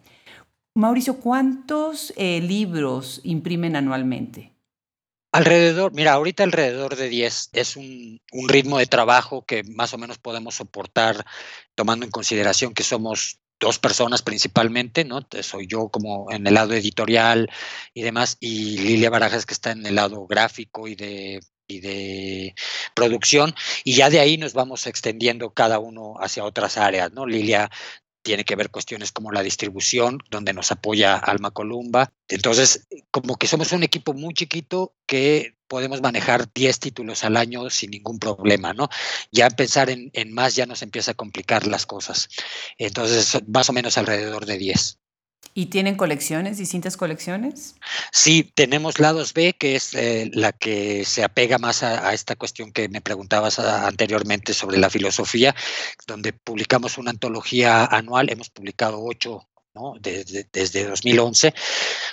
Mauricio, 0.75 1.19
¿cuántos 1.19 2.15
eh, 2.17 2.41
libros 2.41 3.21
imprimen 3.25 3.77
anualmente? 3.77 4.53
Alrededor, 5.33 5.93
mira, 5.93 6.13
ahorita 6.13 6.45
alrededor 6.45 6.97
de 6.97 7.09
10 7.09 7.51
es 7.53 7.77
un, 7.77 8.21
un, 8.33 8.49
ritmo 8.49 8.79
de 8.79 8.87
trabajo 8.87 9.45
que 9.45 9.65
más 9.65 9.95
o 9.95 9.99
menos 9.99 10.19
podemos 10.19 10.57
soportar 10.57 11.25
tomando 11.75 12.05
en 12.05 12.13
consideración 12.13 12.75
que 12.75 12.83
somos 12.83 13.42
dos 13.63 13.79
personas 13.79 14.23
principalmente, 14.23 15.05
¿no? 15.05 15.25
Soy 15.41 15.69
yo 15.69 15.89
como 15.89 16.31
en 16.33 16.47
el 16.47 16.55
lado 16.55 16.75
editorial 16.75 17.49
y 17.95 18.03
demás, 18.03 18.37
y 18.41 18.79
Lilia 18.79 19.09
Barajas 19.09 19.47
que 19.47 19.55
está 19.55 19.71
en 19.71 19.87
el 19.87 19.95
lado 19.95 20.27
gráfico 20.27 20.89
y 20.89 20.97
de 20.97 21.41
y 21.69 21.81
de 21.81 22.55
producción, 22.93 23.55
y 23.85 23.95
ya 23.95 24.11
de 24.11 24.21
ahí 24.21 24.37
nos 24.37 24.53
vamos 24.53 24.87
extendiendo 24.87 25.55
cada 25.55 25.79
uno 25.79 26.17
hacia 26.19 26.45
otras 26.45 26.77
áreas, 26.77 27.13
¿no? 27.13 27.25
Lilia 27.25 27.71
tiene 28.23 28.45
que 28.45 28.57
ver 28.57 28.71
cuestiones 28.71 29.13
como 29.13 29.33
la 29.33 29.43
distribución, 29.43 30.19
donde 30.31 30.53
nos 30.53 30.73
apoya 30.73 31.17
Alma 31.17 31.51
Columba. 31.51 32.13
Entonces, 32.29 32.87
como 33.11 33.37
que 33.37 33.47
somos 33.47 33.73
un 33.73 33.83
equipo 33.83 34.15
muy 34.15 34.33
chiquito 34.35 34.95
que 35.07 35.57
podemos 35.67 36.01
manejar 36.03 36.53
10 36.53 36.81
títulos 36.81 37.25
al 37.25 37.37
año 37.37 37.69
sin 37.71 37.91
ningún 37.91 38.19
problema, 38.19 38.73
¿no? 38.73 38.89
Ya 39.31 39.51
pensar 39.51 39.91
en, 39.91 40.11
en 40.13 40.33
más 40.33 40.55
ya 40.55 40.67
nos 40.67 40.83
empieza 40.83 41.13
a 41.13 41.15
complicar 41.15 41.67
las 41.67 41.87
cosas. 41.87 42.29
Entonces, 42.79 43.43
más 43.49 43.69
o 43.71 43.73
menos 43.73 43.99
alrededor 43.99 44.47
de 44.47 44.59
10. 44.59 44.99
¿Y 45.55 45.67
tienen 45.67 45.97
colecciones, 45.97 46.57
distintas 46.57 46.97
colecciones? 46.97 47.75
Sí, 48.11 48.51
tenemos 48.55 48.99
Lados 48.99 49.35
B, 49.35 49.53
que 49.53 49.77
es 49.77 49.93
eh, 49.95 50.31
la 50.33 50.53
que 50.53 51.05
se 51.05 51.23
apega 51.23 51.59
más 51.59 51.83
a, 51.83 52.15
esta 52.15 52.37
cuestión 52.37 52.73
que 52.73 52.89
me 52.89 53.03
preguntabas 53.03 53.59
ah, 53.59 53.87
anteriormente 53.87 54.55
sobre 54.55 54.79
la 54.79 54.89
filosofía, 54.89 55.55
donde 56.07 56.33
publicamos 56.33 56.97
una 56.97 57.11
antología 57.11 57.85
anual, 57.85 58.31
hemos 58.31 58.49
publicado 58.49 59.05
ocho 59.05 59.47
¿no? 59.75 59.95
desde, 60.01 60.49
desde 60.51 60.85
2011, 60.87 61.53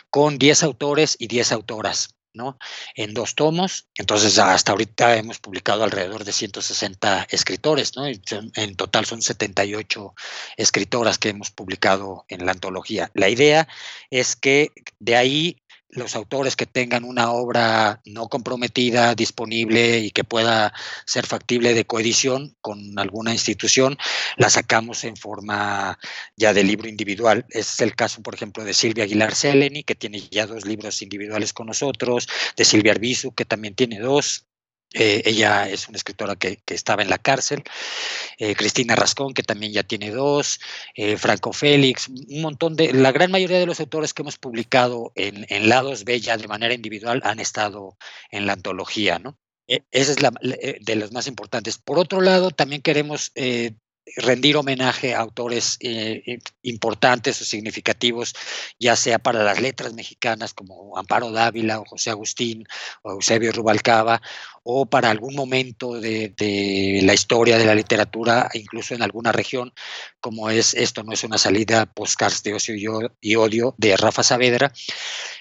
con 0.09 0.37
10 0.37 0.63
autores 0.63 1.15
y 1.17 1.27
10 1.27 1.53
autoras. 1.53 2.18
En 2.95 3.13
dos 3.13 3.35
tomos. 3.35 3.87
Entonces, 3.95 4.37
hasta 4.39 4.71
ahorita 4.71 5.15
hemos 5.17 5.39
publicado 5.39 5.83
alrededor 5.83 6.23
de 6.23 6.31
160 6.31 7.27
escritores, 7.29 7.95
¿no? 7.95 8.05
En 8.07 8.75
total 8.75 9.05
son 9.05 9.21
78 9.21 10.13
escritoras 10.57 11.17
que 11.17 11.29
hemos 11.29 11.51
publicado 11.51 12.25
en 12.27 12.45
la 12.45 12.51
antología. 12.51 13.11
La 13.13 13.29
idea 13.29 13.67
es 14.09 14.35
que 14.35 14.71
de 14.99 15.15
ahí 15.15 15.61
los 15.89 16.15
autores 16.15 16.55
que 16.55 16.65
tengan 16.65 17.03
una 17.03 17.31
obra 17.31 18.01
no 18.05 18.27
comprometida, 18.27 19.15
disponible 19.15 19.99
y 19.99 20.11
que 20.11 20.23
pueda 20.23 20.73
ser 21.05 21.25
factible 21.25 21.73
de 21.73 21.85
coedición 21.85 22.55
con 22.61 22.97
alguna 22.99 23.33
institución, 23.33 23.97
la 24.37 24.49
sacamos 24.49 25.03
en 25.03 25.17
forma 25.17 25.97
ya 26.37 26.53
de 26.53 26.63
libro 26.63 26.87
individual. 26.87 27.45
Es 27.49 27.81
el 27.81 27.95
caso, 27.95 28.21
por 28.21 28.35
ejemplo, 28.35 28.63
de 28.63 28.73
Silvia 28.73 29.05
Aguilar 29.05 29.33
Seleni, 29.33 29.83
que 29.83 29.95
tiene 29.95 30.21
ya 30.29 30.45
dos 30.45 30.65
libros 30.65 31.01
individuales 31.01 31.53
con 31.53 31.67
nosotros, 31.67 32.27
de 32.55 32.65
Silvia 32.65 32.91
Arbizu, 32.91 33.33
que 33.33 33.45
también 33.45 33.73
tiene 33.75 33.99
dos, 33.99 34.48
Eh, 34.93 35.21
ella 35.25 35.69
es 35.69 35.87
una 35.87 35.97
escritora 35.97 36.35
que, 36.35 36.59
estaba 36.67 37.03
en 37.03 37.09
la 37.09 37.19
cárcel. 37.19 37.63
Eh, 38.37 38.55
Cristina 38.55 38.95
Rascón, 38.95 39.33
que 39.33 39.43
también 39.43 39.71
ya 39.71 39.83
tiene 39.83 40.11
dos. 40.11 40.59
Eh, 40.95 41.17
Franco 41.17 41.53
Félix, 41.53 42.07
un 42.07 42.41
montón 42.41 42.75
de. 42.75 42.93
La 42.93 43.11
gran 43.11 43.31
mayoría 43.31 43.59
de 43.59 43.65
los 43.65 43.79
autores 43.79 44.13
que 44.13 44.23
hemos 44.23 44.37
publicado 44.37 45.11
en, 45.15 45.45
en 45.49 45.69
Lados 45.69 46.03
Bella 46.05 46.37
de 46.37 46.47
manera 46.47 46.73
individual 46.73 47.21
han 47.23 47.39
estado 47.39 47.97
en 48.31 48.45
la 48.45 48.53
antología, 48.53 49.19
¿no? 49.19 49.37
Esa 49.67 50.11
es 50.11 50.21
la, 50.21 50.31
de 50.41 50.95
las 50.95 51.11
más 51.11 51.27
importantes. 51.27 51.77
Por 51.77 51.99
otro 51.99 52.21
lado, 52.21 52.49
también 52.49 52.81
queremos 52.81 53.31
rendir 54.17 54.57
homenaje 54.57 55.15
a 55.15 55.19
autores 55.19 55.77
eh, 55.81 56.39
importantes 56.63 57.41
o 57.41 57.45
significativos, 57.45 58.35
ya 58.79 58.95
sea 58.95 59.19
para 59.19 59.43
las 59.43 59.61
letras 59.61 59.93
mexicanas 59.93 60.53
como 60.53 60.97
Amparo 60.97 61.31
Dávila 61.31 61.79
o 61.79 61.85
José 61.85 62.09
Agustín 62.09 62.65
o 63.01 63.11
Eusebio 63.11 63.51
Rubalcaba, 63.51 64.21
o 64.63 64.85
para 64.85 65.09
algún 65.09 65.35
momento 65.35 65.99
de, 65.99 66.33
la 67.03 67.13
historia 67.13 67.57
de 67.57 67.65
la 67.65 67.75
literatura, 67.75 68.49
incluso 68.53 68.93
en 68.93 69.01
alguna 69.01 69.31
región, 69.31 69.73
como 70.19 70.49
es 70.49 70.73
Esto 70.73 71.03
no 71.03 71.13
es 71.13 71.23
una 71.23 71.37
salida, 71.37 71.85
postcards 71.85 72.43
de 72.43 72.53
ocio 72.53 72.75
y 73.21 73.35
odio 73.35 73.73
de 73.77 73.97
Rafa 73.97 74.23
Saavedra, 74.23 74.71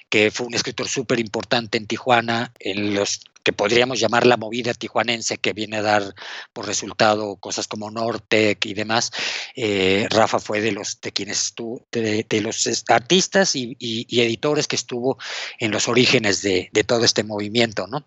que 0.08 0.30
fue 0.30 0.46
un 0.46 0.54
escritor 0.54 0.88
súper 0.88 1.20
importante 1.20 1.78
en 1.78 1.86
Tijuana 1.86 2.52
en 2.58 2.94
los 2.94 3.20
que 3.48 3.52
podríamos 3.54 3.98
llamar 3.98 4.26
la 4.26 4.36
movida 4.36 4.74
tijuanense 4.74 5.38
que 5.38 5.54
viene 5.54 5.78
a 5.78 5.82
dar 5.82 6.14
por 6.52 6.66
resultado 6.66 7.36
cosas 7.36 7.66
como 7.66 7.90
Nortec 7.90 8.62
y 8.66 8.74
demás. 8.74 9.10
Eh, 9.56 10.06
Rafa 10.10 10.38
fue 10.38 10.60
de 10.60 10.72
los 10.72 11.00
de 11.00 11.12
quienes 11.12 11.46
estuvo, 11.46 11.86
de, 11.90 12.40
los 12.42 12.68
artistas 12.88 13.56
y, 13.56 13.74
editores 14.10 14.66
que 14.66 14.76
estuvo 14.76 15.16
en 15.58 15.70
los 15.70 15.88
orígenes 15.88 16.42
de, 16.42 16.70
todo 16.86 17.06
este 17.06 17.24
movimiento, 17.24 17.86
¿no? 17.86 18.06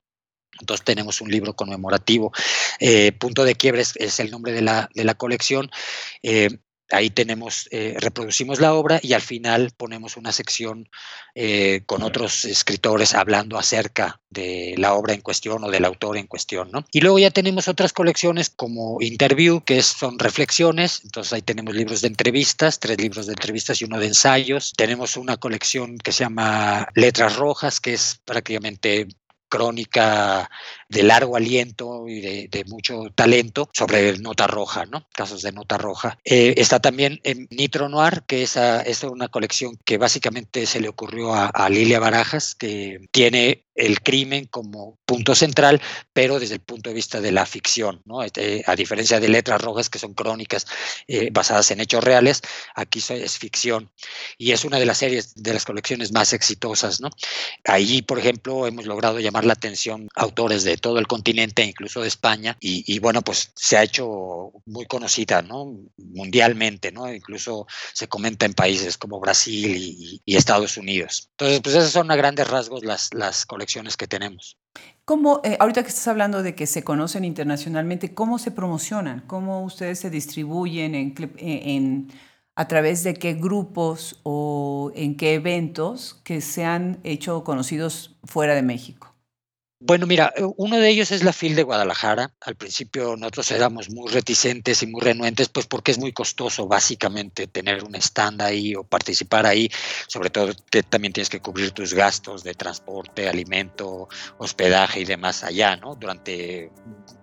Entonces 0.60 0.86
tenemos 0.86 1.22
un 1.22 1.32
libro 1.32 1.56
conmemorativo. 1.56 2.32
Eh, 2.80 3.12
Punto 3.14 3.44
de 3.44 3.56
quiebre 3.56 3.82
es, 3.82 4.20
el 4.20 4.30
nombre 4.30 4.52
de 4.52 4.62
la, 4.62 4.90
de 4.94 5.06
la 5.06 5.16
colección. 5.16 5.72
Eh, 6.22 6.50
ahí 6.92 7.10
tenemos, 7.10 7.68
eh, 7.72 7.96
reproducimos 8.00 8.60
la 8.60 8.74
obra 8.74 9.00
y 9.02 9.14
al 9.14 9.22
final 9.22 9.72
ponemos 9.76 10.18
una 10.18 10.32
sección 10.32 10.90
eh, 11.36 11.84
con 11.86 12.04
otros 12.04 12.46
escritores 12.46 13.14
hablando 13.14 13.58
acerca 13.58 14.20
de 14.30 14.76
la 14.78 14.94
obra 14.94 15.14
en 15.14 15.22
cuestión 15.22 15.64
o 15.64 15.70
del 15.70 15.86
autor 15.86 16.18
en 16.18 16.28
cuestión, 16.28 16.70
¿no? 16.72 16.86
Y 16.92 17.02
luego 17.02 17.20
ya 17.20 17.32
tenemos 17.32 17.68
otras 17.68 17.94
colecciones 17.94 18.50
como 18.50 18.98
Interview, 19.02 19.62
que 19.62 19.82
son 19.82 20.20
reflexiones, 20.20 21.02
entonces 21.04 21.34
ahí 21.34 21.42
tenemos 21.42 21.76
libros 21.76 22.02
de 22.02 22.08
entrevistas, 22.08 22.80
tres 22.80 23.00
libros 23.00 23.26
de 23.26 23.34
entrevistas 23.34 23.82
y 23.82 23.86
uno 23.86 24.00
de 24.00 24.08
ensayos. 24.08 24.74
Tenemos 24.76 25.18
una 25.18 25.38
colección 25.38 25.98
que 25.98 26.12
se 26.12 26.24
llama 26.24 26.88
Letras 26.96 27.36
Rojas, 27.36 27.80
que 27.80 27.94
es 27.94 28.20
prácticamente 28.26 29.08
crónica 29.52 30.50
de 30.92 31.04
largo 31.04 31.36
aliento 31.36 32.08
y 32.08 32.22
de, 32.22 32.66
mucho 32.68 33.06
talento 33.16 33.70
sobre 33.74 34.18
nota 34.20 34.46
roja, 34.46 34.86
¿no? 34.86 35.08
Casos 35.14 35.42
de 35.42 35.52
nota 35.52 35.78
roja. 35.78 36.20
Eh, 36.24 36.54
está 36.58 36.80
también 36.80 37.20
en 37.24 37.48
Nitro 37.50 37.90
Noir, 37.90 38.24
que 38.28 38.44
es, 38.44 38.56
es, 38.56 39.04
una 39.04 39.30
colección 39.30 39.78
que 39.84 39.98
básicamente 39.98 40.66
se 40.66 40.80
le 40.80 40.90
ocurrió 40.90 41.34
a, 41.34 41.48
a 41.48 41.70
Lilia 41.70 42.00
Barajas, 42.00 42.56
que 42.56 43.08
tiene 43.12 43.64
el 43.76 44.02
crimen 44.02 44.46
como 44.46 45.00
punto 45.06 45.34
central, 45.34 45.82
pero 46.14 46.40
desde 46.40 46.56
el 46.56 46.62
punto 46.62 46.90
de 46.90 46.94
vista 46.94 47.22
de 47.22 47.32
la 47.32 47.46
ficción, 47.46 48.02
¿no? 48.06 48.22
Este, 48.22 48.64
a 48.68 48.76
diferencia 48.76 49.20
de 49.20 49.30
Letras 49.30 49.62
Rojas, 49.62 49.90
que 49.90 50.00
son 50.00 50.14
crónicas 50.14 50.66
eh, 51.08 51.30
basadas 51.32 51.72
en 51.72 51.80
hechos 51.80 52.04
reales, 52.04 52.42
aquí 52.76 53.02
es 53.10 53.38
ficción. 53.38 53.90
Y 54.38 54.52
es 54.52 54.66
una 54.66 54.78
de 54.78 54.86
las 54.86 54.98
series, 54.98 55.36
de 55.36 55.54
las 55.54 55.66
colecciones 55.66 56.12
más 56.12 56.34
exitosas, 56.34 57.02
¿no? 57.02 57.10
Ahí, 57.66 58.02
por 58.02 58.20
ejemplo, 58.20 58.68
hemos 58.68 58.86
logrado 58.86 59.20
llamar 59.20 59.46
la 59.46 59.54
atención 59.54 60.10
autores 60.16 60.64
de 60.64 60.78
todo 60.82 61.00
el 61.00 61.08
continente, 61.08 61.64
incluso 61.64 62.02
de 62.02 62.08
España, 62.08 62.58
y, 62.60 63.00
bueno, 63.00 63.22
pues 63.22 63.52
se 63.56 63.78
ha 63.78 63.84
hecho 63.84 64.52
muy 64.66 64.86
conocida, 64.86 65.42
¿no? 65.42 65.78
Mundialmente, 65.98 66.92
¿no? 66.92 67.12
Incluso 67.12 67.68
se 67.94 68.08
comenta 68.08 68.46
en 68.46 68.54
países 68.54 68.98
como 68.98 69.20
Brasil 69.20 70.22
y, 70.26 70.36
Estados 70.36 70.76
Unidos. 70.78 71.30
Entonces, 71.32 71.62
pues 71.62 71.76
esas 71.76 71.92
son 71.92 72.10
a 72.10 72.16
grandes 72.16 72.48
rasgos 72.48 72.84
las, 72.84 73.14
las 73.14 73.46
colecciones 73.46 73.96
que 73.96 74.08
tenemos. 74.08 74.58
¿Cómo, 75.06 75.42
eh, 75.44 75.58
ahorita 75.60 75.84
que 75.84 75.90
estás 75.90 76.08
hablando 76.08 76.42
de 76.42 76.56
que 76.56 76.66
se 76.68 76.84
conocen 76.84 77.26
internacionalmente, 77.26 78.14
cómo 78.14 78.40
se 78.40 78.52
promocionan? 78.52 79.24
¿Cómo 79.28 79.64
ustedes 79.64 80.00
se 80.00 80.10
distribuyen 80.10 80.96
en, 80.96 81.14
en, 81.38 82.12
a 82.56 82.68
través 82.68 83.04
de 83.04 83.14
qué 83.14 83.34
grupos 83.34 84.20
o 84.24 84.92
en 84.96 85.18
qué 85.18 85.36
eventos 85.36 86.22
que 86.24 86.42
se 86.42 86.66
han 86.66 87.00
hecho 87.04 87.44
conocidos 87.44 88.18
fuera 88.24 88.56
de 88.56 88.62
México? 88.62 89.11
Bueno, 89.84 90.06
mira, 90.06 90.32
eh, 90.38 90.44
uno 90.58 90.78
de 90.78 90.90
ellos 90.90 91.10
es 91.10 91.24
la 91.24 91.34
FIL 91.34 91.56
de 91.56 91.64
Guadalajara. 91.64 92.32
Al 92.42 92.56
principio 92.56 93.18
nosotros 93.18 93.50
éramos 93.50 93.90
muy 93.90 94.12
reticentes 94.12 94.84
y 94.84 94.88
muy 94.88 95.02
renuentes, 95.02 95.50
pues 95.50 95.66
porque 95.66 95.90
es 95.90 95.98
muy 95.98 96.14
costoso 96.14 96.68
básicamente 96.68 97.48
tener 97.48 97.84
un 97.84 97.96
stand 97.96 98.44
ahí 98.44 98.76
o 98.76 98.84
participar 98.84 99.48
ahí, 99.48 99.72
sobre 100.06 100.30
todo 100.30 100.54
que 100.70 100.84
también 100.84 101.14
tienes 101.14 101.30
que 101.30 101.40
cubrir 101.40 101.72
tus 101.72 101.96
gastos 101.96 102.44
de 102.44 102.54
transporte, 102.54 103.28
alimento, 103.28 104.08
hospedaje 104.38 105.00
y 105.00 105.06
demás 105.06 105.44
allá, 105.44 105.76
¿no? 105.78 105.96
Durante 105.96 106.72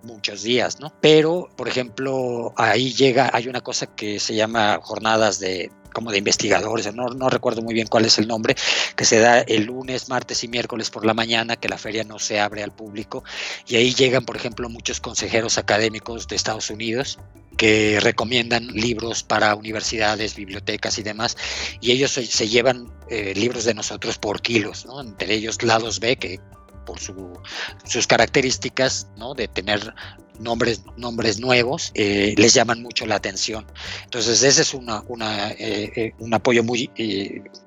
muchos 0.03 0.43
días, 0.43 0.81
¿no? 0.81 0.93
Pero, 1.01 1.49
por 1.57 1.69
ejemplo, 1.69 2.53
ahí 2.57 2.93
llega, 2.93 3.31
hay 3.33 3.47
una 3.47 3.61
cosa 3.61 3.87
que 3.87 4.19
se 4.19 4.35
llama 4.35 4.81
jornadas 4.83 5.39
de, 5.39 5.71
como 5.93 6.11
de 6.11 6.19
investigadores, 6.19 6.93
no, 6.95 7.09
no 7.09 7.29
recuerdo 7.29 7.63
muy 7.63 7.75
bien 7.75 7.87
cuál 7.87 8.05
es 8.05 8.19
el 8.19 8.29
nombre, 8.29 8.57
que 8.97 9.05
se 9.05 9.19
da 9.19 9.41
el 9.41 9.65
lunes, 9.65 10.09
martes 10.09 10.45
y 10.45 10.49
miércoles 10.49 10.91
por 10.91 11.05
la 11.05 11.15
mañana, 11.15 11.57
que 11.57 11.69
la 11.69 11.79
feria 11.79 12.05
no 12.05 12.19
se 12.19 12.41
abre 12.41 12.63
al 12.63 12.73
público, 12.73 13.25
y 13.67 13.77
ahí 13.77 13.95
llegan, 13.95 14.25
por 14.25 14.37
ejemplo, 14.37 14.69
muchos 14.69 15.01
consejeros 15.01 15.59
académicos 15.59 16.29
de 16.29 16.37
Estados 16.37 16.71
Unidos 16.71 17.19
que 17.57 17.99
recomiendan 18.01 18.69
libros 18.69 19.25
para 19.25 19.55
universidades, 19.57 20.37
bibliotecas 20.37 20.99
y 20.99 21.03
demás, 21.03 21.37
y 21.81 21.91
ellos 21.91 22.13
se, 22.13 22.49
llevan 22.49 22.93
eh, 23.11 23.35
libros 23.35 23.65
de 23.65 23.75
nosotros 23.75 24.17
por 24.17 24.41
kilos, 24.41 24.87
¿no? 24.87 25.01
entre 25.01 25.35
ellos 25.35 25.63
Lados 25.63 25.99
B, 25.99 26.17
que 26.17 26.41
por 26.89 26.99
sus 27.01 28.07
características, 28.07 29.09
¿no? 29.19 29.35
De 29.35 29.47
tener 29.47 29.95
nombres, 30.39 30.83
nombres 30.97 31.39
nuevos, 31.41 31.91
eh, 31.95 32.35
les 32.37 32.55
llaman 32.55 32.83
mucho 32.83 33.07
la 33.07 33.17
atención. 33.17 33.67
Entonces, 34.05 34.43
ese 34.43 34.63
es 34.63 34.75
una, 34.75 35.03
eh, 35.53 35.93
eh, 35.97 36.13
un 36.19 36.35
apoyo 36.35 36.63
muy 36.63 36.91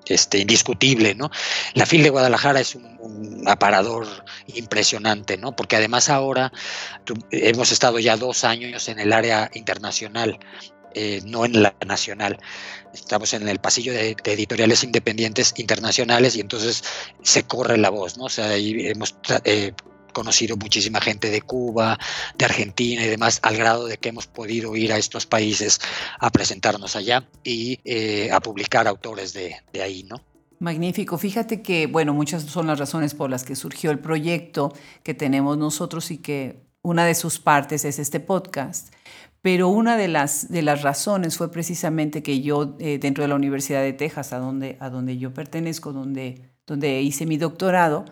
este, 0.06 0.40
indiscutible, 0.40 1.16
¿no? 1.16 1.30
La 1.74 1.86
FIL 1.86 2.04
de 2.04 2.10
Guadalajara 2.10 2.60
es 2.60 2.76
un, 2.76 2.92
aparador 3.48 4.08
impresionante, 4.54 5.36
¿no? 5.36 5.56
Porque 5.56 5.76
además 5.76 6.10
ahora 6.10 6.52
hemos 7.32 7.72
estado 7.72 7.98
ya 7.98 8.16
dos 8.16 8.44
años 8.44 8.88
en 8.88 9.00
el 9.00 9.14
área 9.14 9.50
internacional. 9.54 10.40
no 11.26 11.46
en 11.46 11.64
la 11.64 11.74
nacional. 11.88 12.38
Estamos 12.94 13.34
en 13.34 13.48
el 13.48 13.60
pasillo 13.60 13.94
de, 13.94 14.16
editoriales 14.26 14.84
independientes 14.84 15.54
internacionales 15.58 16.36
y 16.36 16.42
entonces 16.42 16.84
se 17.24 17.44
corre 17.44 17.78
la 17.78 17.90
voz, 17.90 18.18
¿no? 18.18 18.26
O 18.26 18.30
sea, 18.30 18.50
ahí 18.50 18.88
hemos 18.88 19.16
conocido 20.12 20.58
muchísima 20.58 21.02
gente 21.02 21.30
de 21.30 21.42
Cuba, 21.42 21.98
de 22.38 22.46
Argentina 22.46 23.04
y 23.04 23.08
demás, 23.08 23.40
al 23.44 23.58
grado 23.58 23.88
de 23.88 23.98
que 23.98 24.10
hemos 24.10 24.28
podido 24.28 24.76
ir 24.76 24.94
a 24.94 24.98
estos 24.98 25.26
países 25.26 25.80
a 26.20 26.30
presentarnos 26.30 26.96
allá 26.96 27.28
y 27.44 27.80
eh, 27.84 28.30
a 28.32 28.40
publicar 28.40 28.88
autores 28.88 29.34
de, 29.34 29.56
de 29.74 29.82
ahí, 29.82 30.04
¿no? 30.04 30.22
Magnífico. 30.60 31.18
Fíjate 31.18 31.64
que, 31.64 31.88
bueno, 31.88 32.14
muchas 32.14 32.44
son 32.44 32.68
las 32.68 32.78
razones 32.78 33.16
por 33.16 33.32
las 33.32 33.44
que 33.44 33.56
surgió 33.56 33.90
el 33.90 33.98
proyecto 33.98 34.74
que 35.02 35.16
tenemos 35.16 35.58
nosotros 35.58 36.12
y 36.12 36.20
que 36.20 36.62
una 36.84 37.06
de 37.06 37.16
sus 37.16 37.40
partes 37.40 37.84
es 37.84 37.98
este 37.98 38.20
podcast. 38.20 38.94
Pero 39.42 39.70
una 39.70 39.98
de 39.98 40.08
las, 40.08 40.52
de 40.52 40.62
las 40.62 40.84
razones 40.84 41.36
fue 41.38 41.52
precisamente 41.52 42.22
que 42.22 42.42
yo, 42.42 42.76
eh, 42.80 43.00
dentro 43.00 43.24
de 43.24 43.28
la 43.28 43.36
Universidad 43.36 43.82
de 43.82 43.94
Texas, 43.94 44.34
a 44.34 44.38
donde, 44.38 44.78
a 44.80 44.90
donde 44.90 45.18
yo 45.18 45.34
pertenezco, 45.34 45.94
donde, 45.94 46.54
donde 46.68 47.02
hice 47.02 47.26
mi 47.26 47.38
doctorado, 47.38 48.06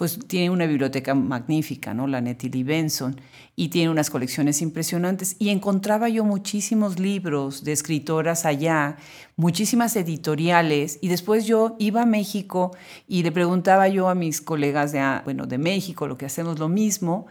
pues 0.00 0.18
tiene 0.18 0.48
una 0.48 0.64
biblioteca 0.64 1.14
magnífica, 1.14 1.92
¿no? 1.92 2.06
La 2.06 2.22
Nettie 2.22 2.64
Benson, 2.64 3.20
y 3.54 3.68
tiene 3.68 3.90
unas 3.90 4.08
colecciones 4.08 4.62
impresionantes. 4.62 5.36
Y 5.38 5.50
encontraba 5.50 6.08
yo 6.08 6.24
muchísimos 6.24 6.98
libros 6.98 7.64
de 7.64 7.72
escritoras 7.72 8.46
allá, 8.46 8.96
muchísimas 9.36 9.96
editoriales, 9.96 10.98
y 11.02 11.08
después 11.08 11.44
yo 11.44 11.76
iba 11.78 12.00
a 12.00 12.06
México 12.06 12.74
y 13.08 13.24
le 13.24 13.30
preguntaba 13.30 13.88
yo 13.88 14.08
a 14.08 14.14
mis 14.14 14.40
colegas 14.40 14.90
de, 14.92 15.00
ah, 15.00 15.20
bueno, 15.26 15.44
de 15.44 15.58
México, 15.58 16.08
lo 16.08 16.16
que 16.16 16.24
hacemos 16.24 16.58
lo 16.58 16.70
mismo, 16.70 17.26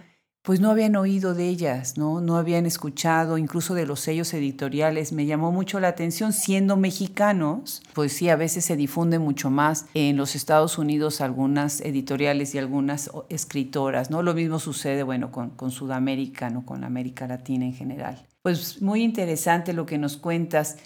pues 0.50 0.62
no 0.62 0.72
habían 0.72 0.96
oído 0.96 1.36
de 1.36 1.48
ellas, 1.48 1.96
¿no? 1.96 2.22
No 2.22 2.36
habían 2.36 2.66
escuchado, 2.66 3.38
incluso 3.38 3.76
de 3.76 3.86
los 3.86 4.00
sellos 4.00 4.34
editoriales. 4.34 5.12
Me 5.12 5.28
llamó 5.28 5.52
mucho 5.52 5.80
la 5.80 5.90
atención, 5.90 6.34
siendo 6.34 6.76
mexicanos, 6.76 7.84
pues 7.94 8.14
sí, 8.14 8.30
a 8.30 8.36
veces 8.36 8.66
se 8.66 8.76
difunde 8.76 9.20
mucho 9.20 9.52
más 9.52 9.86
en 9.94 10.18
los 10.18 10.34
Estados 10.34 10.80
Unidos 10.80 11.22
algunas 11.22 11.82
editoriales 11.82 12.56
y 12.56 12.58
algunas 12.58 13.12
escritoras, 13.30 14.10
¿no? 14.10 14.24
Lo 14.24 14.34
mismo 14.34 14.58
sucede, 14.58 15.04
bueno, 15.04 15.32
con, 15.32 15.52
con 15.52 15.70
Sudamérica, 15.70 16.50
¿no? 16.50 16.66
Con 16.66 16.84
América 16.84 17.28
Latina 17.28 17.66
en 17.66 17.76
general. 17.76 18.26
Pues 18.42 18.82
muy 18.82 19.04
interesante 19.04 19.74
lo 19.74 19.86
que 19.86 20.00
nos 20.00 20.18
cuentas. 20.18 20.78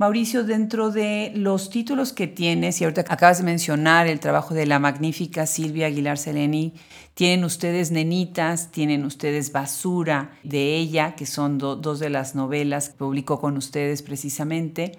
Mauricio, 0.00 0.44
dentro 0.44 0.90
de 0.90 1.30
los 1.34 1.68
títulos 1.68 2.14
que 2.14 2.26
tienes, 2.26 2.80
y 2.80 2.84
ahorita 2.84 3.02
acabas 3.02 3.36
de 3.36 3.44
mencionar 3.44 4.06
el 4.06 4.18
trabajo 4.18 4.54
de 4.54 4.64
la 4.64 4.78
magnífica 4.78 5.44
Silvia 5.44 5.88
Aguilar 5.88 6.16
Seleni, 6.16 6.72
tienen 7.12 7.44
ustedes 7.44 7.90
Nenitas, 7.90 8.70
tienen 8.70 9.04
ustedes 9.04 9.52
Basura 9.52 10.30
de 10.42 10.76
ella, 10.76 11.14
que 11.16 11.26
son 11.26 11.58
dos 11.58 12.00
de 12.00 12.08
las 12.08 12.34
novelas 12.34 12.88
que 12.88 12.96
publicó 12.96 13.42
con 13.42 13.58
ustedes 13.58 14.00
precisamente, 14.00 14.92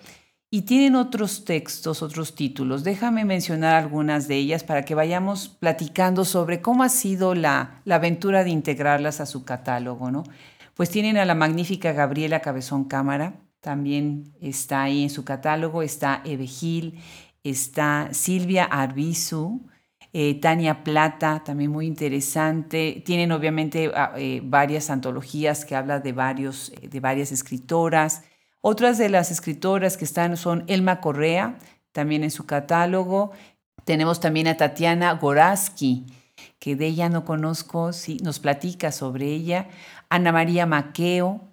y 0.52 0.62
tienen 0.68 0.94
otros 0.94 1.46
textos, 1.46 2.04
otros 2.04 2.36
títulos. 2.36 2.84
Déjame 2.84 3.26
mencionar 3.26 3.74
algunas 3.74 4.28
de 4.28 4.36
ellas 4.36 4.64
para 4.64 4.86
que 4.86 4.94
vayamos 4.94 5.48
platicando 5.50 6.26
sobre 6.26 6.62
cómo 6.62 6.84
ha 6.84 6.90
sido 6.90 7.34
la, 7.34 7.82
la 7.86 7.96
aventura 7.96 8.44
de 8.44 8.52
integrarlas 8.52 9.20
a 9.20 9.26
su 9.26 9.46
catálogo, 9.46 10.12
¿no? 10.12 10.22
Pues 10.76 10.92
tienen 10.92 11.18
a 11.18 11.26
la 11.26 11.34
magnífica 11.34 11.92
Gabriela 11.92 12.42
Cabezón 12.42 12.84
Cámara, 12.84 13.42
también 13.62 14.34
está 14.42 14.84
ahí 14.84 15.04
en 15.04 15.10
su 15.10 15.24
catálogo, 15.24 15.84
está 15.84 16.22
Eve 16.26 16.48
Gil, 16.48 17.00
está 17.44 18.10
Silvia 18.12 18.66
Arbizu, 18.66 19.62
eh, 20.14 20.40
Tania 20.42 20.84
Plata, 20.84 21.44
también 21.46 21.72
muy 21.72 21.86
interesante. 21.86 23.02
Tienen 23.06 23.32
obviamente 23.32 23.92
eh, 24.18 24.42
varias 24.44 24.90
antologías 24.90 25.64
que 25.64 25.76
hablan 25.76 26.04
de, 26.04 26.12
varios, 26.12 26.74
de 26.82 27.00
varias 27.00 27.32
escritoras. 27.32 28.24
Otras 28.62 28.98
de 28.98 29.10
las 29.10 29.32
escritoras 29.32 29.96
que 29.96 30.06
están 30.06 30.36
son 30.38 30.66
Elma 30.68 31.00
Correa, 31.00 31.58
también 31.92 32.24
en 32.24 32.32
su 32.32 32.46
catálogo. 32.46 33.32
Tenemos 33.86 34.20
también 34.20 34.48
a 34.48 34.58
Tatiana 34.58 35.14
Goraski, 35.14 36.06
que 36.60 36.76
de 36.76 36.88
ella 36.88 37.10
no 37.10 37.26
conozco, 37.26 37.94
sí, 37.94 38.18
nos 38.24 38.40
platica 38.40 38.92
sobre 38.92 39.28
ella. 39.28 39.70
Ana 40.10 40.32
María 40.32 40.66
Maqueo, 40.66 41.51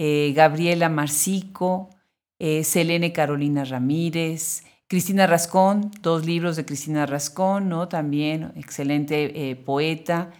eh, 0.00 0.32
Gabriela 0.32 0.88
Marcico, 0.88 1.90
eh, 2.38 2.62
Selene 2.62 3.12
Carolina 3.12 3.64
Ramírez, 3.64 4.62
Cristina 4.86 5.26
Rascón, 5.26 5.90
dos 6.02 6.24
libros 6.24 6.54
de 6.54 6.64
Cristina 6.64 7.04
Rascón, 7.04 7.68
¿no? 7.68 7.88
También 7.88 8.52
excelente 8.54 9.50
eh, 9.50 9.56
poeta. 9.56 10.30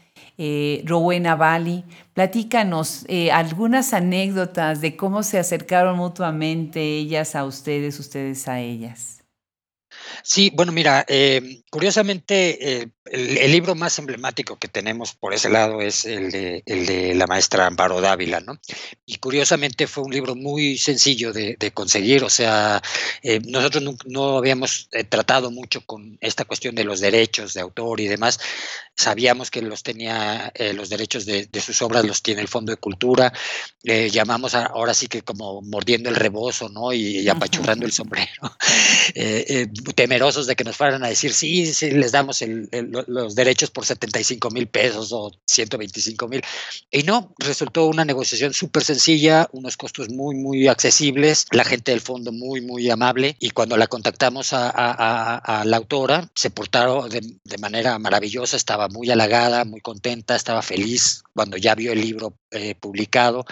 Rowena 0.84 1.34
Bali, 1.34 1.84
platícanos 2.12 3.04
algunas 3.32 3.92
anécdotas 3.92 4.80
de 4.80 4.96
cómo 4.96 5.24
se 5.24 5.38
acercaron 5.38 5.96
mutuamente 5.96 6.80
ellas 6.80 7.34
a 7.34 7.44
ustedes, 7.44 7.98
ustedes 7.98 8.46
a 8.46 8.60
ellas. 8.60 9.24
Sí, 10.22 10.52
bueno, 10.54 10.70
mira, 10.70 11.04
curiosamente, 11.70 12.92
eh, 13.10 13.38
el, 13.44 13.52
libro 13.52 13.74
más 13.74 13.98
emblemático 13.98 14.56
que 14.56 14.68
tenemos 14.68 15.14
por 15.14 15.34
ese 15.34 15.48
lado 15.48 15.80
es 15.80 16.04
el 16.04 16.30
de, 16.30 16.62
el 16.66 16.86
de 16.86 17.14
la 17.14 17.26
maestra 17.26 17.66
Amparo 17.66 18.00
Dávila, 18.00 18.40
¿no? 18.40 18.58
Y 19.06 19.16
curiosamente 19.16 19.86
fue 19.86 20.04
un 20.04 20.12
libro 20.12 20.34
muy 20.34 20.78
sencillo 20.78 21.32
de, 21.32 21.56
conseguir, 21.74 22.24
o 22.24 22.30
sea, 22.30 22.82
eh, 23.22 23.40
nosotros 23.46 23.96
no, 24.06 24.38
habíamos 24.38 24.88
eh, 24.92 25.04
tratado 25.04 25.50
mucho 25.50 25.82
con 25.84 26.18
esta 26.20 26.44
cuestión 26.44 26.74
de 26.74 26.84
los 26.84 27.00
derechos 27.00 27.54
de 27.54 27.60
autor 27.60 28.00
y 28.00 28.08
demás, 28.08 28.40
sabíamos 28.96 29.50
que 29.50 29.62
los 29.62 29.82
tenía, 29.82 30.52
los 30.74 30.88
derechos 30.88 31.24
de, 31.24 31.48
sus 31.60 31.82
obras 31.82 32.04
los 32.04 32.22
tiene 32.22 32.40
el 32.40 32.48
Fondo 32.48 32.72
de 32.72 32.78
Cultura, 32.78 33.32
llamamos 33.84 34.54
ahora 34.54 34.92
sí 34.92 35.06
que 35.06 35.22
como 35.22 35.62
mordiendo 35.62 36.08
el 36.08 36.16
rebozo, 36.16 36.68
¿no? 36.68 36.92
Y, 36.92 37.28
apachurrando 37.28 37.86
el 37.86 37.92
sombrero 37.92 38.56
temerosos 39.94 40.46
de 40.46 40.56
que 40.56 40.64
nos 40.64 40.76
fueran 40.76 41.04
a 41.04 41.08
decir, 41.08 41.32
sí, 41.32 41.72
sí, 41.72 41.90
les 41.90 42.12
damos 42.12 42.42
los 43.06 43.34
derechos 43.34 43.70
por 43.70 43.86
75 43.86 44.50
mil 44.50 44.66
pesos 44.68 45.12
o 45.12 45.32
125 45.46 46.28
mil. 46.28 46.42
Y 46.90 47.02
no, 47.02 47.34
resultó 47.38 47.86
una 47.86 48.04
negociación 48.04 48.52
súper 48.52 48.84
sencilla, 48.84 49.48
unos 49.52 49.76
costos 49.76 50.08
muy, 50.08 50.34
muy 50.36 50.68
accesibles, 50.68 51.46
la 51.50 51.64
gente 51.64 51.92
del 51.92 52.00
fondo 52.00 52.32
muy, 52.32 52.60
muy 52.60 52.90
amable. 52.90 53.36
Y 53.38 53.50
cuando 53.50 53.76
la 53.76 53.86
contactamos 53.86 54.50
a, 54.52 55.62
la 55.64 55.76
autora, 55.76 56.28
se 56.34 56.50
portaron 56.50 57.08
de, 57.08 57.58
manera 57.58 57.98
maravillosa, 57.98 58.56
estaba 58.56 58.88
muy 58.88 59.10
halagada, 59.10 59.64
muy 59.64 59.80
contenta, 59.80 60.36
estaba 60.36 60.62
feliz 60.62 61.22
cuando 61.34 61.56
ya 61.56 61.74
vio 61.74 61.92
el 61.92 62.00
libro 62.00 62.34
eh, 62.50 62.74
publicado. 62.74 63.44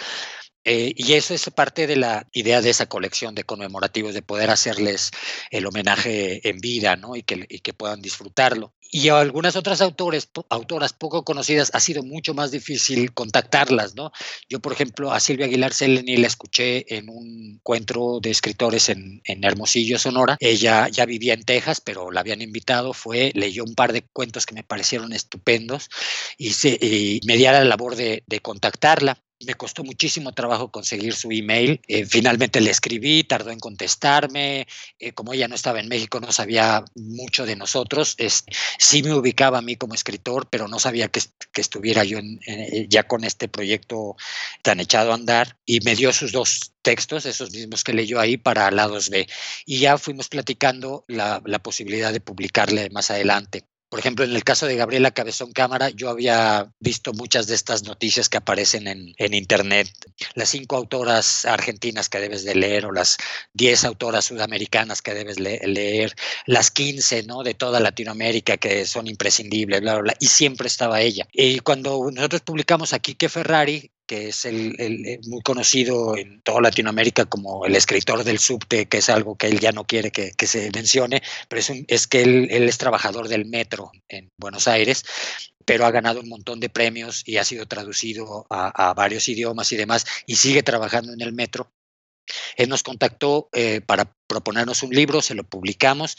Eh, 0.68 0.92
y 0.96 1.12
eso 1.12 1.33
es 1.33 1.48
parte 1.50 1.87
de 1.87 1.94
la 1.94 2.26
idea 2.33 2.61
de 2.61 2.70
esa 2.70 2.87
colección 2.87 3.37
de 3.37 3.44
conmemorativos, 3.44 4.14
de 4.14 4.22
poder 4.22 4.50
hacerles 4.50 5.12
el 5.52 5.64
homenaje 5.64 6.48
en 6.48 6.59
vida, 6.59 6.96
¿no? 6.96 7.14
Y 7.14 7.22
que, 7.22 7.46
y 7.48 7.61
que 7.61 7.72
puedan 7.72 8.02
disfrutarlo. 8.02 8.74
Y 8.90 9.09
a 9.09 9.20
algunas 9.20 9.55
otras 9.55 9.81
autores, 9.81 10.29
autoras 10.48 10.92
poco 10.92 11.24
conocidas 11.24 11.70
ha 11.72 11.79
sido 11.79 12.02
mucho 12.02 12.35
más 12.35 12.50
difícil 12.50 13.12
contactarlas, 13.12 13.94
¿no? 13.94 14.11
Yo, 14.48 14.59
por 14.59 14.72
ejemplo, 14.72 15.12
a 15.12 15.20
Silvia 15.20 15.46
Aguilar 15.46 15.72
Seleni 15.72 16.16
la 16.16 16.26
escuché 16.26 16.96
en 16.96 17.09
un 17.11 17.57
encuentro 17.59 18.18
de 18.20 18.31
escritores 18.31 18.88
en, 18.88 19.20
en, 19.24 19.44
Hermosillo, 19.44 20.00
Sonora. 20.00 20.37
Ella 20.40 20.88
ya 20.88 21.07
vivía 21.07 21.35
en 21.35 21.44
Texas, 21.44 21.81
pero 21.81 22.11
la 22.11 22.20
habían 22.20 22.42
invitado, 22.42 22.92
fue, 22.92 23.31
leyó 23.35 23.62
un 23.62 23.74
par 23.74 23.92
de 23.92 24.02
cuentos 24.02 24.46
que 24.46 24.55
me 24.55 24.64
parecieron 24.64 25.12
estupendos 25.12 25.88
y, 26.37 26.50
se, 26.55 27.20
me 27.24 27.37
dio 27.37 27.52
la 27.52 27.64
labor 27.64 27.94
de, 27.94 28.24
de 28.26 28.40
contactarla. 28.40 29.22
Me 29.44 29.55
costó 29.55 29.85
muchísimo 29.85 30.33
trabajo 30.33 30.70
conseguir 30.70 31.14
su 31.14 31.31
email. 31.31 31.81
Eh, 31.88 32.07
finalmente 32.07 32.61
le 32.61 32.70
escribí, 32.70 33.22
tardó 33.25 33.51
en 33.51 33.61
contestarme. 33.61 34.66
Eh, 34.99 35.12
como 35.12 35.35
ella 35.35 35.46
no 35.46 35.55
estaba 35.55 35.79
en 35.81 35.88
México, 35.88 36.20
no 36.20 36.33
sabía 36.33 36.85
mucho 36.94 37.44
de 37.44 37.55
nosotros. 37.57 38.16
sí 38.79 39.03
me 39.03 39.12
ubicaba 39.12 39.59
a 39.59 39.62
mí 39.62 39.77
como 39.77 39.94
escritor, 39.94 40.49
pero 40.49 40.68
no 40.68 40.79
sabía 40.79 41.09
que, 41.09 41.20
estuviera 41.57 42.05
yo 42.05 42.18
ya 42.88 43.03
con 43.05 43.25
este 43.25 43.49
proyecto 43.49 44.16
tan 44.62 44.81
echado 44.81 45.12
a 45.12 45.14
andar. 45.14 45.59
Y 45.66 45.81
me 45.81 45.96
dio 45.96 46.12
sus 46.12 46.33
dos 46.33 46.72
textos, 46.83 47.27
esos 47.27 47.51
mismos 47.51 47.85
que 47.85 47.92
leyó 47.92 48.20
ahí, 48.20 48.38
para 48.38 48.70
Lados 48.70 49.11
B. 49.11 49.27
Y 49.66 49.81
ya 49.81 49.99
fuimos 49.99 50.29
platicando 50.29 51.05
la 51.09 51.59
posibilidad 51.62 52.12
de 52.12 52.20
publicarle 52.20 52.88
más 52.90 53.11
adelante. 53.11 53.64
Por 53.88 54.01
ejemplo, 54.01 54.25
en 54.25 54.35
el 54.35 54.42
caso 54.42 54.66
de 54.66 54.75
Gabriela 54.75 55.12
Cabezón 55.12 55.53
Cámara, 55.53 55.90
yo 55.90 56.11
había 56.11 56.72
visto 56.81 57.12
muchas 57.12 57.46
de 57.46 57.55
estas 57.55 57.85
noticias 57.85 58.29
que 58.29 58.37
aparecen 58.37 58.88
en, 58.88 59.35
Internet. 59.35 59.88
Las 60.35 60.49
cinco 60.49 60.77
autoras 60.77 61.44
argentinas 61.44 62.09
que 62.09 62.18
debes 62.18 62.44
de 62.44 62.57
leer 62.57 62.87
o 62.87 62.92
las 62.92 63.16
diez 63.53 63.85
autoras 63.85 64.25
sudamericanas 64.25 65.03
que 65.03 65.14
debes 65.14 65.38
leer, 65.38 66.14
las 66.46 66.70
quince 66.70 67.22
¿no? 67.22 67.42
de 67.42 67.55
toda 67.55 67.79
Latinoamérica 67.79 68.57
que 68.57 68.87
son 68.87 69.07
imprescindibles, 69.07 69.81
bla, 69.81 69.94
bla, 69.94 70.03
bla. 70.03 70.16
Y 70.18 70.27
siempre 70.27 70.66
estaba 70.66 71.01
ella. 71.01 71.29
Y 71.33 71.61
cuando 71.61 72.11
nosotros 72.12 72.42
publicamos 72.42 72.92
aquí 72.92 73.14
que 73.14 73.29
Ferrari, 73.29 73.92
que 74.07 74.29
es 74.29 74.45
el, 74.45 74.75
eh, 74.79 75.21
muy 75.27 75.42
conocido 75.42 76.16
en 76.16 76.40
toda 76.42 76.61
Latinoamérica 76.61 77.25
como 77.27 77.66
el 77.66 77.75
escritor 77.77 78.25
del 78.25 78.38
subte, 78.38 78.87
que 78.87 78.99
es 78.99 79.09
algo 79.09 79.37
que 79.37 79.49
él 79.49 79.61
ya 79.61 79.73
no 79.73 79.85
quiere 79.85 80.11
que, 80.11 80.33
se 80.47 80.71
mencione, 80.73 81.23
pero 81.49 81.61
es, 81.61 81.73
es 81.88 82.07
que 82.07 82.23
él, 82.23 82.49
es 82.51 82.79
trabajador 82.79 83.29
del 83.29 83.47
metro 83.47 83.90
en 84.09 84.31
Buenos 84.38 84.69
Aires 84.69 85.05
pero 85.64 85.85
ha 85.85 85.90
ganado 85.90 86.21
un 86.21 86.29
montón 86.29 86.61
de 86.61 86.69
premios 86.69 87.25
y 87.27 87.38
ha 87.38 87.45
sido 87.45 87.66
traducido 87.66 88.47
a, 88.51 88.95
varios 88.95 89.29
idiomas 89.29 89.73
y 89.73 89.77
demás, 89.77 90.07
y 90.25 90.37
sigue 90.37 90.62
trabajando 90.62 91.12
en 91.12 91.21
el 91.21 91.33
metro. 91.33 91.73
Él 92.57 92.69
nos 92.69 92.85
contactó 92.85 93.49
eh, 93.53 93.81
para 93.81 94.14
proponernos 94.29 94.85
un 94.85 94.90
libro, 94.90 95.23
se 95.23 95.35
lo 95.35 95.42
publicamos 95.42 96.16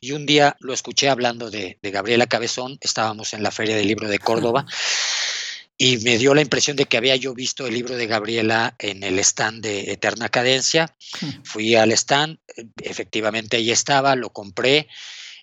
y 0.00 0.12
un 0.12 0.26
día 0.26 0.54
lo 0.60 0.74
escuché 0.74 1.08
hablando 1.08 1.50
de, 1.50 1.78
de 1.80 1.90
Gabriela 1.90 2.26
Cabezón, 2.26 2.76
estábamos 2.82 3.32
en 3.32 3.42
la 3.42 3.50
Feria 3.50 3.74
del 3.74 3.88
Libro 3.88 4.06
de 4.06 4.18
Córdoba 4.18 4.66
y 5.82 5.96
me 5.96 6.18
dio 6.18 6.34
la 6.34 6.42
impresión 6.42 6.76
de 6.76 6.84
que 6.84 6.98
había 6.98 7.16
yo 7.16 7.32
visto 7.32 7.66
el 7.66 7.72
libro 7.72 7.96
de 7.96 8.06
Gabriela 8.06 8.74
en 8.78 9.02
el 9.02 9.18
stand 9.18 9.62
de 9.62 9.92
Eterna 9.92 10.28
Cadencia. 10.28 10.94
Hmm. 11.22 11.42
Fui 11.42 11.74
al 11.74 11.90
stand, 11.92 12.38
efectivamente 12.82 13.56
ahí 13.56 13.70
estaba, 13.70 14.14
lo 14.14 14.28
compré 14.28 14.88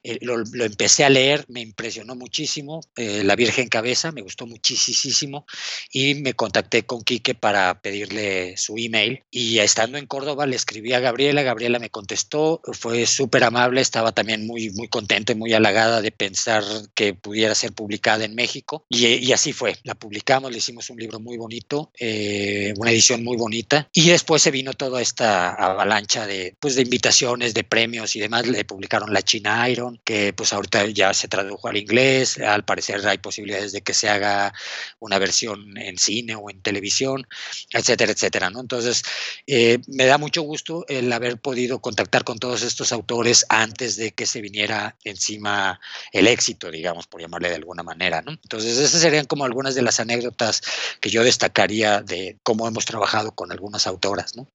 eh, 0.07 0.19
lo, 0.21 0.41
empecé 0.63 1.03
a 1.03 1.09
leer, 1.09 1.43
me 1.49 1.59
impresionó 1.59 2.15
muchísimo, 2.15 2.79
eh, 2.95 3.23
La 3.25 3.35
Virgen 3.35 3.67
Cabeza, 3.67 4.13
me 4.13 4.21
gustó 4.21 4.47
muchísimo 4.47 5.45
y 5.91 6.15
me 6.15 6.33
contacté 6.33 6.83
con 6.83 7.01
Quique 7.01 7.35
para 7.35 7.81
pedirle 7.81 8.55
su 8.55 8.75
email 8.77 9.23
y 9.29 9.59
estando 9.59 9.97
en 9.97 10.05
Córdoba 10.05 10.45
le 10.45 10.55
escribí 10.55 10.93
a 10.93 11.01
Gabriela, 11.01 11.43
Gabriela 11.43 11.77
me 11.77 11.89
contestó, 11.89 12.61
fue 12.71 13.05
súper 13.05 13.43
amable, 13.43 13.81
estaba 13.81 14.13
también 14.13 14.47
muy, 14.47 14.69
muy 14.69 14.87
contenta 14.87 15.33
y 15.33 15.35
muy 15.35 15.51
halagada 15.51 15.99
de 16.01 16.11
pensar 16.11 16.63
que 16.95 17.13
pudiera 17.13 17.53
ser 17.53 17.73
publicada 17.73 18.23
en 18.23 18.33
México 18.33 18.85
y, 18.87 19.33
así 19.33 19.51
fue, 19.51 19.75
la 19.83 19.95
publicamos, 19.95 20.53
le 20.53 20.59
hicimos 20.59 20.89
un 20.89 20.99
libro 20.99 21.19
muy 21.19 21.35
bonito, 21.35 21.91
eh, 21.99 22.73
una 22.77 22.91
edición 22.91 23.25
muy 23.25 23.35
bonita 23.35 23.89
y 23.91 24.07
después 24.07 24.41
se 24.41 24.51
vino 24.51 24.71
toda 24.71 25.01
esta 25.01 25.49
avalancha 25.49 26.25
de, 26.25 26.55
pues, 26.61 26.75
de 26.75 26.83
invitaciones, 26.83 27.53
de 27.53 27.65
premios 27.65 28.15
y 28.15 28.21
demás, 28.21 28.47
le 28.47 28.63
publicaron 28.63 29.11
La 29.11 29.21
China 29.21 29.69
Iron, 29.69 29.96
que 30.03 30.33
pues 30.33 30.53
ahorita 30.53 30.85
ya 30.87 31.13
se 31.13 31.27
tradujo 31.27 31.67
al 31.67 31.77
inglés, 31.77 32.37
al 32.39 32.65
parecer 32.65 33.05
hay 33.07 33.17
posibilidades 33.17 33.71
de 33.71 33.81
que 33.81 33.93
se 33.93 34.09
haga 34.09 34.53
una 34.99 35.19
versión 35.19 35.77
en 35.77 35.97
cine 35.97 36.35
o 36.35 36.49
en 36.49 36.61
televisión, 36.61 37.27
etcétera, 37.71 38.11
etcétera, 38.11 38.49
¿no? 38.49 38.59
Entonces, 38.61 39.03
eh, 39.47 39.79
me 39.87 40.05
da 40.05 40.17
mucho 40.17 40.41
gusto 40.41 40.85
el 40.87 41.11
haber 41.11 41.39
podido 41.39 41.79
contactar 41.79 42.23
con 42.23 42.39
todos 42.39 42.61
estos 42.63 42.91
autores 42.91 43.45
antes 43.49 43.95
de 43.95 44.11
que 44.11 44.25
se 44.25 44.41
viniera 44.41 44.97
encima 45.03 45.79
el 46.11 46.27
éxito, 46.27 46.71
digamos, 46.71 47.07
por 47.07 47.21
llamarle 47.21 47.49
de 47.49 47.55
alguna 47.55 47.83
manera, 47.83 48.21
¿no? 48.21 48.31
Entonces, 48.31 48.77
esas 48.77 49.01
serían 49.01 49.25
como 49.25 49.45
algunas 49.45 49.75
de 49.75 49.81
las 49.81 49.99
anécdotas 49.99 50.61
que 51.01 51.09
yo 51.09 51.23
destacaría 51.23 52.01
de 52.01 52.37
cómo 52.43 52.67
hemos 52.67 52.85
trabajado 52.85 53.33
con 53.33 53.51
algunas 53.51 53.87
autoras, 53.87 54.35
¿no? 54.35 54.47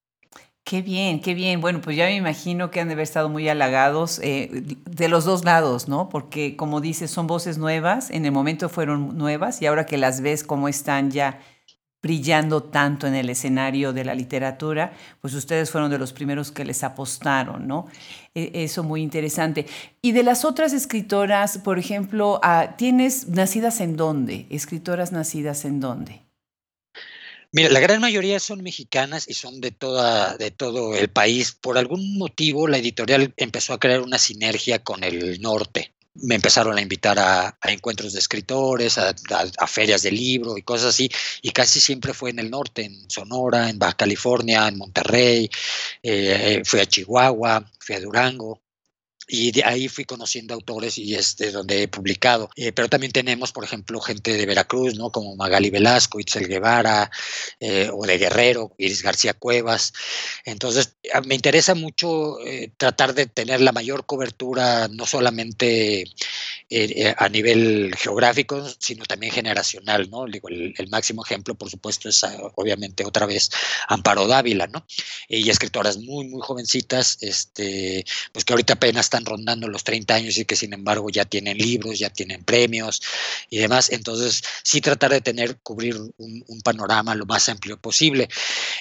Qué 0.64 0.80
bien, 0.80 1.20
qué 1.20 1.34
bien. 1.34 1.60
Bueno, 1.60 1.80
pues 1.80 1.96
ya 1.96 2.06
me 2.06 2.14
imagino 2.14 2.70
que 2.70 2.80
han 2.80 2.86
de 2.88 2.94
haber 2.94 3.02
estado 3.02 3.28
muy 3.28 3.48
halagados 3.48 4.20
eh, 4.20 4.48
de 4.88 5.08
los 5.08 5.24
dos 5.24 5.44
lados, 5.44 5.88
¿no? 5.88 6.08
Porque 6.08 6.56
como 6.56 6.80
dices, 6.80 7.10
son 7.10 7.26
voces 7.26 7.58
nuevas, 7.58 8.10
en 8.10 8.24
el 8.26 8.32
momento 8.32 8.68
fueron 8.68 9.18
nuevas 9.18 9.60
y 9.60 9.66
ahora 9.66 9.86
que 9.86 9.98
las 9.98 10.20
ves 10.20 10.44
cómo 10.44 10.68
están 10.68 11.10
ya 11.10 11.40
brillando 12.00 12.62
tanto 12.64 13.06
en 13.06 13.14
el 13.14 13.30
escenario 13.30 13.92
de 13.92 14.04
la 14.04 14.14
literatura, 14.14 14.92
pues 15.20 15.34
ustedes 15.34 15.70
fueron 15.70 15.90
de 15.90 15.98
los 15.98 16.12
primeros 16.12 16.50
que 16.52 16.64
les 16.64 16.82
apostaron, 16.84 17.66
¿no? 17.68 17.86
E, 18.34 18.64
eso 18.64 18.82
muy 18.84 19.02
interesante. 19.02 19.66
Y 20.00 20.12
de 20.12 20.22
las 20.22 20.44
otras 20.44 20.72
escritoras, 20.72 21.58
por 21.58 21.78
ejemplo, 21.78 22.40
ah, 22.42 22.74
¿tienes 22.76 23.28
nacidas 23.28 23.80
en 23.80 23.96
dónde? 23.96 24.46
Escritoras 24.50 25.12
nacidas 25.12 25.64
en 25.64 25.80
dónde? 25.80 26.22
Mira, 27.52 27.68
la 27.68 27.80
gran 27.80 28.00
mayoría 28.00 28.40
son 28.40 28.62
mexicanas 28.62 29.28
y 29.28 29.34
son 29.34 29.60
de 29.60 29.70
toda, 29.70 30.36
de 30.36 30.50
todo 30.50 30.94
el 30.94 31.08
país. 31.10 31.52
Por 31.52 31.78
algún 31.78 32.16
motivo, 32.18 32.66
la 32.66 32.78
editorial 32.78 33.34
empezó 33.36 33.74
a 33.74 33.80
crear 33.80 34.00
una 34.00 34.18
sinergia 34.18 34.82
con 34.82 35.04
el 35.04 35.40
norte 35.40 35.92
me 36.14 36.34
empezaron 36.34 36.76
a 36.76 36.82
invitar 36.82 37.18
a, 37.18 37.56
encuentros 37.64 38.12
de 38.12 38.18
escritores, 38.18 38.98
a, 38.98 39.14
ferias 39.66 40.02
de 40.02 40.12
libro 40.12 40.58
y 40.58 40.62
cosas 40.62 40.88
así, 40.88 41.10
y 41.40 41.50
casi 41.50 41.80
siempre 41.80 42.12
fue 42.12 42.30
en 42.30 42.38
el 42.38 42.50
norte, 42.50 42.84
en 42.84 43.10
Sonora, 43.10 43.70
en 43.70 43.78
Baja 43.78 43.96
California, 43.96 44.68
en 44.68 44.78
Monterrey, 44.78 45.50
eh, 46.02 46.62
fui 46.64 46.80
a 46.80 46.86
Chihuahua, 46.86 47.64
fui 47.78 47.94
a 47.94 48.00
Durango, 48.00 48.60
y 49.28 49.52
de 49.52 49.64
ahí 49.64 49.88
fui 49.88 50.04
conociendo 50.04 50.54
autores 50.54 50.98
y 50.98 51.14
es 51.14 51.36
de 51.36 51.50
donde 51.50 51.82
he 51.82 51.88
publicado. 51.88 52.50
Eh, 52.56 52.72
pero 52.72 52.88
también 52.88 53.12
tenemos, 53.12 53.52
por 53.52 53.64
ejemplo, 53.64 54.00
gente 54.00 54.36
de 54.36 54.46
Veracruz, 54.46 54.96
¿no? 54.96 55.10
Como 55.10 55.36
Magali 55.36 55.70
Velasco, 55.70 56.20
Itzel 56.20 56.48
Guevara, 56.48 57.10
eh, 57.60 57.90
o 57.92 58.04
de 58.06 58.18
Guerrero, 58.18 58.74
Iris 58.78 59.02
García 59.02 59.34
Cuevas. 59.34 59.92
Entonces, 60.44 60.96
me 61.26 61.34
interesa 61.34 61.74
mucho 61.74 62.40
eh, 62.46 62.72
tratar 62.76 63.14
de 63.14 63.26
tener 63.26 63.60
la 63.60 63.72
mayor 63.72 64.06
cobertura, 64.06 64.88
no 64.88 65.06
solamente 65.06 66.04
a 67.16 67.28
nivel 67.28 67.94
geográfico, 67.96 68.64
sino 68.78 69.04
también 69.04 69.32
generacional, 69.32 70.08
¿no? 70.10 70.26
Digo, 70.26 70.48
el, 70.48 70.88
máximo 70.88 71.24
ejemplo, 71.24 71.54
por 71.54 71.70
supuesto, 71.70 72.08
es 72.08 72.22
ah, 72.24 72.36
obviamente 72.56 73.04
otra 73.04 73.26
vez 73.26 73.50
Amparo 73.88 74.26
Dávila, 74.26 74.66
¿no? 74.66 74.86
Y 75.28 75.48
escritoras 75.48 75.98
muy, 75.98 76.26
muy 76.26 76.40
jovencitas, 76.42 77.18
este, 77.20 78.04
pues 78.32 78.44
que 78.44 78.52
ahorita 78.52 78.74
apenas 78.74 79.06
están 79.06 79.24
rondando 79.24 79.68
los 79.68 79.84
30 79.84 80.14
años 80.14 80.38
y 80.38 80.44
que 80.44 80.56
sin 80.56 80.72
embargo 80.72 81.08
ya 81.10 81.24
tienen 81.24 81.58
libros, 81.58 81.98
ya 81.98 82.10
tienen 82.10 82.44
premios 82.44 83.02
y 83.50 83.58
demás. 83.58 83.90
Entonces, 83.90 84.42
sí 84.62 84.80
tratar 84.80 85.10
de 85.12 85.20
tener, 85.20 85.58
cubrir 85.62 85.96
un, 86.18 86.42
panorama 86.62 87.14
lo 87.16 87.26
más 87.26 87.48
amplio 87.48 87.76
posible. 87.76 88.28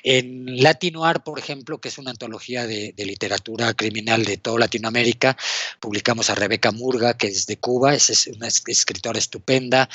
En 0.04 0.62
Latinoar, 0.62 1.24
por 1.24 1.40
ejemplo, 1.40 1.80
que 1.80 1.90
es 1.90 1.98
una 1.98 2.12
antología 2.12 2.68
de, 2.68 2.94
literatura 2.98 3.74
criminal 3.74 4.24
de 4.24 4.38
toda 4.38 4.60
Latinoamérica, 4.60 5.36
publicamos 5.80 6.30
a 6.30 6.36
Rebeca 6.36 6.72
Murga, 6.72 7.16
que 7.16 7.28
es 7.28 7.48
de 7.48 7.58
Cuba, 7.58 7.81
es, 7.90 8.28
una 8.28 8.48
escritora 8.48 9.20
estupenda. 9.20 9.90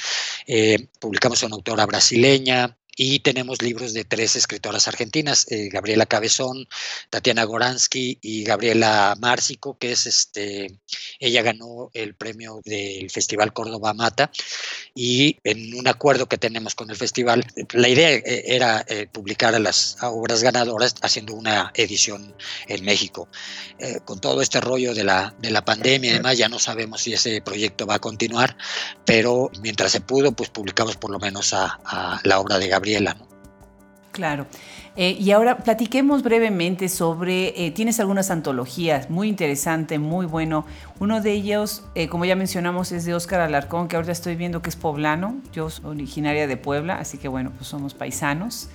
Eh, 0.47 0.89
publicamos 0.99 1.43
a 1.43 1.47
una 1.47 1.57
autora 1.57 1.87
brasileña, 1.87 2.77
y 2.97 3.21
tenemos 3.21 3.61
libros 3.61 3.93
de 3.93 4.05
tres 4.05 4.37
escritoras 4.37 4.89
argentinas, 4.89 5.47
eh, 5.51 5.69
Gabriela 5.71 6.07
Cabezón, 6.07 6.67
Tatiana 7.11 7.45
Goransky 7.45 8.19
y 8.23 8.43
Gabriela 8.43 9.15
Márcico, 9.21 9.77
que 9.79 9.93
es 9.93 10.07
este, 10.07 10.79
ella 11.21 11.43
ganó 11.43 11.91
el 11.93 12.15
premio 12.15 12.63
del 12.65 13.11
Festival 13.11 13.53
Córdoba 13.53 13.93
Mata 13.93 14.31
y 14.95 15.37
en 15.45 15.75
un 15.75 15.87
acuerdo 15.87 16.27
que 16.27 16.39
tenemos 16.39 16.75
con 16.75 16.89
el 16.91 16.97
festival, 16.97 17.45
la 17.73 17.89
idea 17.89 18.11
eh, 18.13 18.45
era 18.47 18.83
eh, 18.89 19.07
publicar 19.13 19.55
a 19.55 19.59
las 19.59 19.99
obras 20.01 20.43
ganadoras 20.43 20.95
haciendo 21.03 21.35
una 21.35 21.73
edición 21.75 22.35
en 22.67 22.85
México. 22.85 23.29
con 24.07 24.21
todo 24.21 24.41
este 24.41 24.61
rollo 24.61 24.95
de 24.95 25.05
la, 25.05 25.35
de 25.39 25.51
la 25.51 25.63
pandemia 25.65 26.11
y 26.11 26.15
demás, 26.15 26.39
ya 26.39 26.49
no 26.49 26.59
sabemos 26.59 27.03
si 27.03 27.13
ese 27.13 27.43
proyecto 27.43 27.87
va 27.87 27.97
a 27.97 27.99
continuar, 27.99 28.57
pero 29.05 29.51
mientras 29.61 29.93
se 29.93 30.01
pudo, 30.01 30.33
pues 30.33 30.49
publicamos 30.49 30.97
por 30.97 31.11
lo 31.11 31.19
menos 31.19 31.53
a, 31.53 31.79
a 31.85 32.21
la 32.25 32.41
obra 32.41 32.59
de 32.59 32.69
Gabriela 32.69 32.86
Claro. 34.17 34.47
Eh, 34.97 35.15
y 35.21 35.31
ahora 35.33 35.59
platiquemos 35.59 36.23
brevemente 36.23 36.89
sobre, 36.89 37.67
eh, 37.67 37.71
tienes 37.71 38.01
algunas 38.01 38.31
antologías, 38.31 39.11
muy 39.11 39.29
interesante, 39.29 39.99
muy 39.99 40.25
bueno. 40.25 40.65
Uno 41.01 41.21
de 41.21 41.33
ellos, 41.33 41.85
eh, 41.95 42.09
como 42.09 42.25
ya 42.25 42.35
mencionamos, 42.35 42.93
es 42.93 43.05
de 43.05 43.13
Óscar 43.13 43.43
Alarcón, 43.43 43.89
que 43.89 43.97
ahora 43.97 44.11
estoy 44.11 44.35
viendo 44.35 44.63
que 44.63 44.71
es 44.71 44.77
poblano. 44.77 45.37
Yo 45.53 45.69
soy 45.69 45.85
originaria 45.85 46.47
de 46.47 46.57
Puebla, 46.57 46.95
así 46.99 47.19
que 47.19 47.29
bueno, 47.29 47.53
pues 47.55 47.69
somos 47.69 47.93
paisanos. 47.93 48.71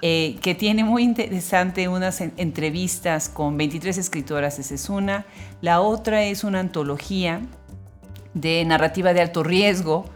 que 0.00 0.56
tiene 0.58 0.82
muy 0.82 1.04
interesante 1.04 1.86
unas 1.86 2.20
entrevistas 2.20 3.28
con 3.28 3.56
23 3.56 3.96
escritoras, 3.96 4.58
esa 4.58 4.74
es 4.74 4.88
una. 4.88 5.24
La 5.60 5.80
otra 5.80 6.24
es 6.24 6.42
una 6.42 6.58
antología 6.58 7.42
de 8.34 8.64
narrativa 8.64 9.12
de 9.12 9.20
alto 9.20 9.44
riesgo 9.44 10.06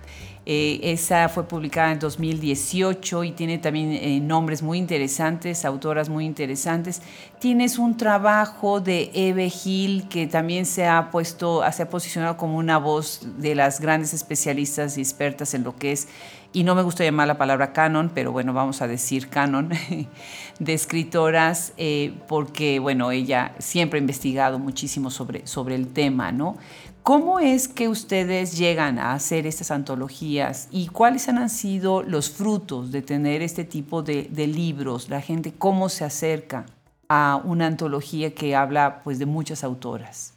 eh, 0.46 0.80
esa 0.82 1.28
fue 1.30 1.48
publicada 1.48 1.92
en 1.92 1.98
2018 1.98 3.24
y 3.24 3.32
tiene 3.32 3.58
también 3.58 3.92
eh, 3.92 4.20
nombres 4.20 4.62
muy 4.62 4.78
interesantes, 4.78 5.64
autoras 5.64 6.10
muy 6.10 6.26
interesantes. 6.26 7.00
Tienes 7.38 7.78
un 7.78 7.96
trabajo 7.96 8.80
de 8.80 9.10
Eve 9.14 9.48
Gil 9.48 10.06
que 10.08 10.26
también 10.26 10.66
se 10.66 10.86
ha 10.86 11.10
puesto, 11.10 11.62
se 11.72 11.82
ha 11.82 11.88
posicionado 11.88 12.36
como 12.36 12.58
una 12.58 12.78
voz 12.78 13.20
de 13.38 13.54
las 13.54 13.80
grandes 13.80 14.12
especialistas 14.12 14.98
y 14.98 15.00
expertas 15.00 15.54
en 15.54 15.64
lo 15.64 15.76
que 15.76 15.92
es, 15.92 16.08
y 16.54 16.62
no 16.62 16.76
me 16.76 16.82
gusta 16.82 17.02
llamar 17.02 17.26
la 17.26 17.36
palabra 17.36 17.72
canon, 17.72 18.12
pero 18.14 18.30
bueno, 18.30 18.52
vamos 18.52 18.80
a 18.80 18.86
decir 18.86 19.28
canon, 19.28 19.70
de 20.60 20.72
escritoras, 20.72 21.72
eh, 21.78 22.14
porque 22.28 22.78
bueno, 22.78 23.10
ella 23.10 23.56
siempre 23.58 23.98
ha 23.98 24.00
investigado 24.00 24.60
muchísimo 24.60 25.10
sobre, 25.10 25.46
sobre 25.48 25.74
el 25.74 25.88
tema, 25.88 26.30
¿no? 26.30 26.56
¿Cómo 27.04 27.38
es 27.38 27.68
que 27.68 27.88
ustedes 27.88 28.56
llegan 28.56 28.98
a 28.98 29.12
hacer 29.12 29.46
estas 29.46 29.70
antologías 29.70 30.68
y 30.70 30.86
cuáles 30.86 31.28
han 31.28 31.50
sido 31.50 32.02
los 32.02 32.30
frutos 32.30 32.92
de 32.92 33.02
tener 33.02 33.42
este 33.42 33.64
tipo 33.64 34.02
de, 34.02 34.30
libros? 34.46 35.10
La 35.10 35.20
gente, 35.20 35.52
¿cómo 35.52 35.90
se 35.90 36.06
acerca 36.06 36.64
a 37.10 37.42
una 37.44 37.66
antología 37.66 38.34
que 38.34 38.56
habla 38.56 39.02
pues, 39.04 39.18
de 39.18 39.26
muchas 39.26 39.64
autoras? 39.64 40.32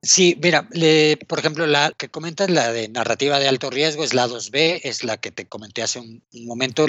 Sí, 0.00 0.40
mira, 0.42 0.66
por 1.28 1.38
ejemplo, 1.38 1.66
la 1.66 1.92
que 1.94 2.08
comentas, 2.08 2.48
la 2.48 2.72
de 2.72 2.88
narrativa 2.88 3.38
de 3.38 3.48
alto 3.48 3.68
riesgo, 3.68 4.04
es 4.04 4.14
la 4.14 4.26
2B, 4.26 4.80
es 4.84 5.04
la 5.04 5.18
que 5.18 5.32
te 5.32 5.44
comenté 5.44 5.82
hace 5.82 6.00
un, 6.00 6.22
momento. 6.46 6.86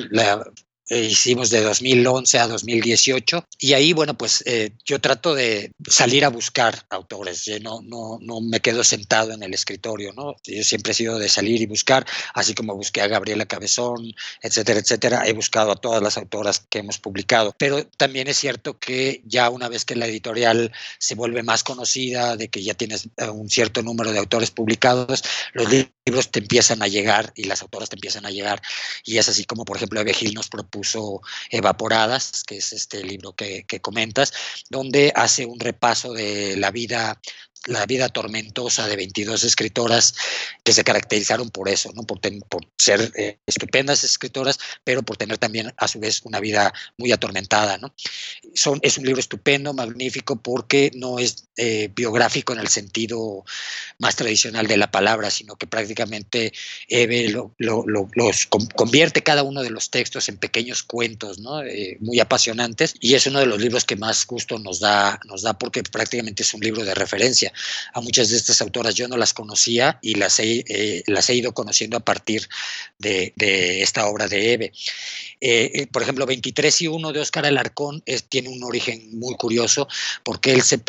Eh, 0.89 1.01
hicimos 1.01 1.49
de 1.49 1.61
2011 1.61 2.39
a 2.39 2.47
2018 2.47 3.45
y 3.57 3.73
ahí, 3.73 3.93
bueno, 3.93 4.15
pues 4.15 4.43
eh, 4.45 4.71
yo 4.85 5.01
trato 5.01 5.33
de 5.33 5.71
salir 5.89 6.23
a 6.25 6.29
buscar 6.29 6.85
autores, 6.89 7.49
no, 7.61 7.81
no, 7.81 8.19
no 8.21 8.39
me 8.41 8.59
quedo 8.59 8.83
sentado 8.83 9.33
en 9.33 9.41
el 9.41 9.53
escritorio, 9.53 10.13
¿no? 10.13 10.35
Yo 10.43 10.63
siempre 10.63 10.91
he 10.91 10.95
sido 10.95 11.17
de 11.17 11.27
salir 11.27 11.61
y 11.61 11.65
buscar, 11.65 12.05
así 12.35 12.53
como 12.53 12.75
busqué 12.75 13.01
a 13.01 13.07
Gabriela 13.07 13.45
Cabezón, 13.47 14.13
etcétera, 14.41 14.79
etcétera, 14.79 15.23
he 15.25 15.33
buscado 15.33 15.71
a 15.71 15.75
todas 15.75 16.03
las 16.03 16.17
autoras 16.17 16.63
que 16.69 16.79
hemos 16.79 16.99
publicado, 16.99 17.55
pero 17.57 17.85
también 17.97 18.27
es 18.27 18.37
cierto 18.37 18.77
que 18.77 19.23
ya 19.25 19.49
una 19.49 19.69
vez 19.69 19.85
que 19.85 19.95
la 19.95 20.05
editorial 20.05 20.71
se 20.99 21.15
vuelve 21.15 21.41
más 21.41 21.63
conocida, 21.63 22.37
de 22.37 22.49
que 22.49 22.61
ya 22.61 22.75
tienes 22.75 23.09
eh, 23.17 23.29
un 23.29 23.49
cierto 23.49 23.81
número 23.81 24.11
de 24.11 24.19
autores 24.19 24.51
publicados, 24.51 25.23
los 25.53 25.67
libros 25.71 26.29
te 26.29 26.39
empiezan 26.39 26.83
a 26.83 26.87
llegar 26.87 27.33
y 27.35 27.45
las 27.45 27.63
autoras 27.63 27.89
te 27.89 27.95
empiezan 27.95 28.25
a 28.27 28.29
llegar 28.29 28.61
y 29.03 29.17
es 29.17 29.27
así 29.29 29.45
como, 29.45 29.65
por 29.65 29.77
ejemplo, 29.77 29.99
Eve 29.99 30.13
Gil 30.13 30.33
nos 30.33 30.47
propuso 30.47 30.74
puso 30.75 31.21
Evaporadas, 31.49 32.43
que 32.43 32.57
es 32.57 32.73
este 32.73 33.01
libro 33.01 33.31
que, 33.33 33.63
que 33.65 33.79
comentas, 33.79 34.33
donde 34.69 35.13
hace 35.15 35.45
un 35.45 35.59
repaso 35.59 36.11
de 36.11 36.57
la 36.57 36.71
vida 36.71 37.17
la 37.65 37.85
vida 37.85 38.09
tormentosa 38.09 38.87
de 38.87 38.95
22 38.95 39.43
escritoras 39.43 40.15
que 40.63 40.73
se 40.73 40.83
caracterizaron 40.83 41.49
por 41.49 41.69
eso, 41.69 41.91
¿no? 41.93 42.03
por, 42.03 42.19
por 42.47 42.67
ser 42.77 43.11
eh, 43.15 43.39
estupendas 43.45 44.03
escritoras, 44.03 44.59
pero 44.83 45.03
por 45.03 45.17
tener 45.17 45.37
también 45.37 45.73
a 45.77 45.87
su 45.87 45.99
vez 45.99 46.21
una 46.23 46.39
vida 46.39 46.73
muy 46.97 47.11
atormentada. 47.11 47.77
¿no? 47.77 47.93
Son, 48.53 48.79
es 48.81 48.97
un 48.97 49.05
libro 49.05 49.19
estupendo, 49.19 49.73
magnífico, 49.73 50.41
porque 50.41 50.91
no 50.95 51.19
es 51.19 51.47
eh, 51.57 51.89
biográfico 51.95 52.53
en 52.53 52.59
el 52.59 52.67
sentido 52.67 53.45
más 53.97 54.15
tradicional 54.15 54.67
de 54.67 54.77
la 54.77 54.91
palabra, 54.91 55.31
sino 55.31 55.55
que 55.55 55.67
prácticamente 55.67 56.53
Eve 56.87 57.33
los 57.57 58.47
convierte 58.75 59.23
cada 59.23 59.43
uno 59.43 59.63
de 59.63 59.69
los 59.69 59.89
textos 59.89 60.29
en 60.29 60.37
pequeños 60.37 60.83
cuentos 60.83 61.39
¿no? 61.39 61.63
Eh, 61.63 61.97
muy 61.99 62.19
apasionantes 62.19 62.95
y 62.99 63.15
es 63.15 63.25
uno 63.27 63.39
de 63.39 63.45
los 63.45 63.61
libros 63.61 63.85
que 63.85 63.95
más 63.95 64.25
gusto 64.27 64.59
nos 64.59 64.79
da, 64.79 65.19
nos 65.25 65.41
da 65.41 65.57
porque 65.57 65.83
prácticamente 65.83 66.43
es 66.43 66.53
un 66.53 66.61
libro 66.61 66.83
de 66.83 66.93
referencia 66.93 67.53
a 67.93 68.01
muchas 68.01 68.29
de 68.29 68.37
estas 68.37 68.61
autoras 68.61 68.95
yo 68.95 69.07
no 69.07 69.17
las 69.17 69.33
conocía 69.33 69.99
y 70.01 70.15
las 70.15 70.39
he, 70.39 70.63
eh, 70.67 71.03
las 71.07 71.29
he 71.29 71.35
ido 71.35 71.53
conociendo 71.53 71.97
a 71.97 71.99
partir 71.99 72.47
de, 72.99 73.33
esta 73.81 74.07
obra 74.07 74.27
de 74.27 74.53
Eve. 74.53 74.73
Eh, 75.41 75.71
eh, 75.73 75.87
por 75.87 76.01
ejemplo, 76.01 76.25
23 76.25 76.81
y 76.81 76.87
1 76.87 77.11
de 77.11 77.19
Óscar 77.19 77.45
Alarcón 77.45 78.03
tiene 78.29 78.49
un 78.49 78.63
origen 78.63 79.17
muy 79.17 79.35
curioso 79.35 79.87
porque 80.23 80.51
él 80.51 80.61
se, 80.61 80.81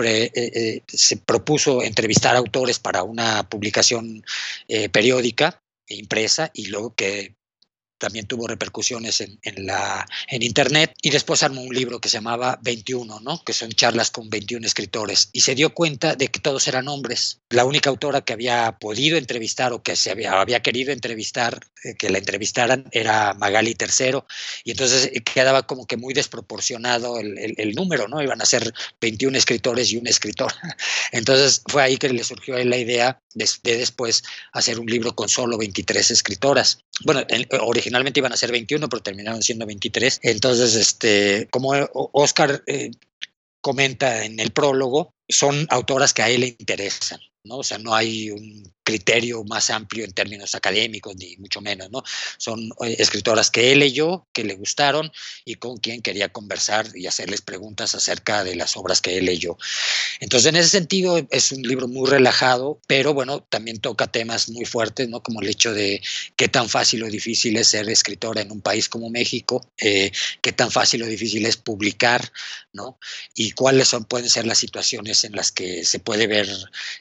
se 0.86 1.16
propuso 1.18 1.82
entrevistar 1.82 2.36
autores 2.36 2.78
para 2.78 3.02
una 3.02 3.48
publicación 3.48 4.24
periódica 4.92 5.60
impresa 5.88 6.50
y 6.52 6.66
luego 6.66 6.94
que 6.94 7.35
también 7.98 8.26
tuvo 8.26 8.46
repercusiones 8.46 9.20
en, 9.20 9.38
la, 9.66 10.06
en 10.28 10.42
Internet. 10.42 10.94
Y 11.02 11.10
después 11.10 11.42
armó 11.42 11.62
un 11.62 11.74
libro 11.74 12.00
que 12.00 12.08
se 12.08 12.18
llamaba 12.18 12.58
21, 12.62 13.20
¿no? 13.20 13.42
que 13.44 13.52
son 13.52 13.70
charlas 13.70 14.10
con 14.10 14.28
21 14.30 14.66
escritores. 14.66 15.30
Y 15.32 15.40
se 15.40 15.54
dio 15.54 15.74
cuenta 15.74 16.14
de 16.14 16.28
que 16.28 16.40
todos 16.40 16.68
eran 16.68 16.88
hombres. 16.88 17.40
La 17.50 17.64
única 17.64 17.90
autora 17.90 18.20
que 18.22 18.32
había 18.32 18.76
podido 18.78 19.16
entrevistar 19.16 19.72
o 19.72 19.82
que 19.82 19.96
se 19.96 20.10
había, 20.10 20.40
había 20.40 20.62
querido 20.62 20.92
entrevistar, 20.92 21.60
eh, 21.84 21.94
que 21.94 22.10
la 22.10 22.18
entrevistaran, 22.18 22.86
era 22.92 23.34
Magali 23.34 23.76
III. 23.78 24.20
Y 24.64 24.72
entonces 24.72 25.10
eh, 25.12 25.22
quedaba 25.22 25.66
como 25.66 25.86
que 25.86 25.96
muy 25.96 26.14
desproporcionado 26.14 27.18
el, 27.18 27.54
el, 27.56 27.74
número, 27.74 28.08
¿no? 28.08 28.22
Iban 28.22 28.40
a 28.40 28.46
ser 28.46 28.72
21 29.00 29.36
escritores 29.36 29.92
y 29.92 29.96
un 29.96 30.06
escritor. 30.06 30.52
Entonces 31.12 31.62
fue 31.66 31.82
ahí 31.82 31.96
que 31.98 32.08
le 32.08 32.24
surgió 32.24 32.62
la 32.64 32.76
idea 32.76 33.20
de, 33.34 33.48
de 33.62 33.76
después 33.76 34.24
hacer 34.52 34.80
un 34.80 34.86
libro 34.86 35.14
con 35.14 35.28
solo 35.28 35.58
23 35.58 36.10
escritoras. 36.10 36.78
Bueno, 37.04 37.22
originalmente 37.60 37.85
iban 37.86 38.32
a 38.32 38.36
ser 38.36 38.52
21, 38.52 38.88
pero 38.88 39.02
terminaron 39.02 39.42
siendo 39.42 39.66
23. 39.66 40.20
Entonces, 40.22 40.74
este, 40.74 41.48
como 41.50 41.70
Oscar 41.92 42.62
eh, 42.66 42.90
comenta 43.60 44.24
en 44.24 44.40
el 44.40 44.50
prólogo, 44.52 45.10
son 45.28 45.66
autoras 45.70 46.14
que 46.14 46.22
a 46.22 46.28
él 46.28 46.40
le 46.40 46.56
interesan. 46.58 47.20
¿no? 47.44 47.58
O 47.58 47.64
sea, 47.64 47.78
no 47.78 47.94
hay 47.94 48.30
un 48.30 48.75
criterio 48.86 49.42
más 49.42 49.68
amplio 49.70 50.04
en 50.04 50.12
términos 50.12 50.54
académicos, 50.54 51.16
ni 51.16 51.36
mucho 51.38 51.60
menos, 51.60 51.90
¿no? 51.90 52.04
Son 52.38 52.70
eh, 52.84 52.96
escritoras 53.00 53.50
que 53.50 53.72
él 53.72 53.80
leyó, 53.80 54.24
que 54.32 54.44
le 54.44 54.54
gustaron 54.54 55.10
y 55.44 55.56
con 55.56 55.78
quien 55.78 56.02
quería 56.02 56.28
conversar 56.28 56.86
y 56.94 57.08
hacerles 57.08 57.40
preguntas 57.40 57.96
acerca 57.96 58.44
de 58.44 58.54
las 58.54 58.76
obras 58.76 59.00
que 59.00 59.18
él 59.18 59.24
leyó. 59.24 59.58
Entonces, 60.20 60.48
en 60.48 60.56
ese 60.56 60.68
sentido, 60.68 61.18
es 61.30 61.50
un 61.50 61.62
libro 61.62 61.88
muy 61.88 62.08
relajado, 62.08 62.78
pero 62.86 63.12
bueno, 63.12 63.40
también 63.40 63.80
toca 63.80 64.06
temas 64.06 64.48
muy 64.48 64.64
fuertes, 64.64 65.08
¿no? 65.08 65.20
Como 65.20 65.42
el 65.42 65.48
hecho 65.48 65.74
de 65.74 66.00
qué 66.36 66.46
tan 66.48 66.68
fácil 66.68 67.02
o 67.02 67.06
difícil 67.08 67.56
es 67.56 67.66
ser 67.66 67.90
escritora 67.90 68.40
en 68.40 68.52
un 68.52 68.60
país 68.60 68.88
como 68.88 69.10
México, 69.10 69.68
eh, 69.78 70.12
qué 70.42 70.52
tan 70.52 70.70
fácil 70.70 71.02
o 71.02 71.06
difícil 71.06 71.44
es 71.44 71.56
publicar, 71.56 72.32
¿no? 72.72 73.00
Y 73.34 73.50
cuáles 73.50 73.88
son, 73.88 74.04
pueden 74.04 74.30
ser 74.30 74.46
las 74.46 74.58
situaciones 74.58 75.24
en 75.24 75.32
las 75.32 75.50
que 75.50 75.84
se 75.84 75.98
puede 75.98 76.28
ver 76.28 76.48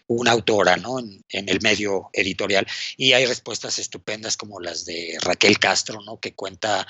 una 0.07 0.31
autora, 0.31 0.77
¿no? 0.77 0.97
En, 0.97 1.23
en 1.29 1.47
el 1.47 1.61
medio 1.61 1.74
editorial. 2.13 2.67
Y 2.97 3.13
hay 3.13 3.25
respuestas 3.25 3.79
estupendas 3.79 4.37
como 4.37 4.59
las 4.59 4.85
de 4.85 5.17
Raquel 5.21 5.59
Castro, 5.59 6.01
¿no? 6.01 6.19
que 6.19 6.33
cuenta 6.33 6.87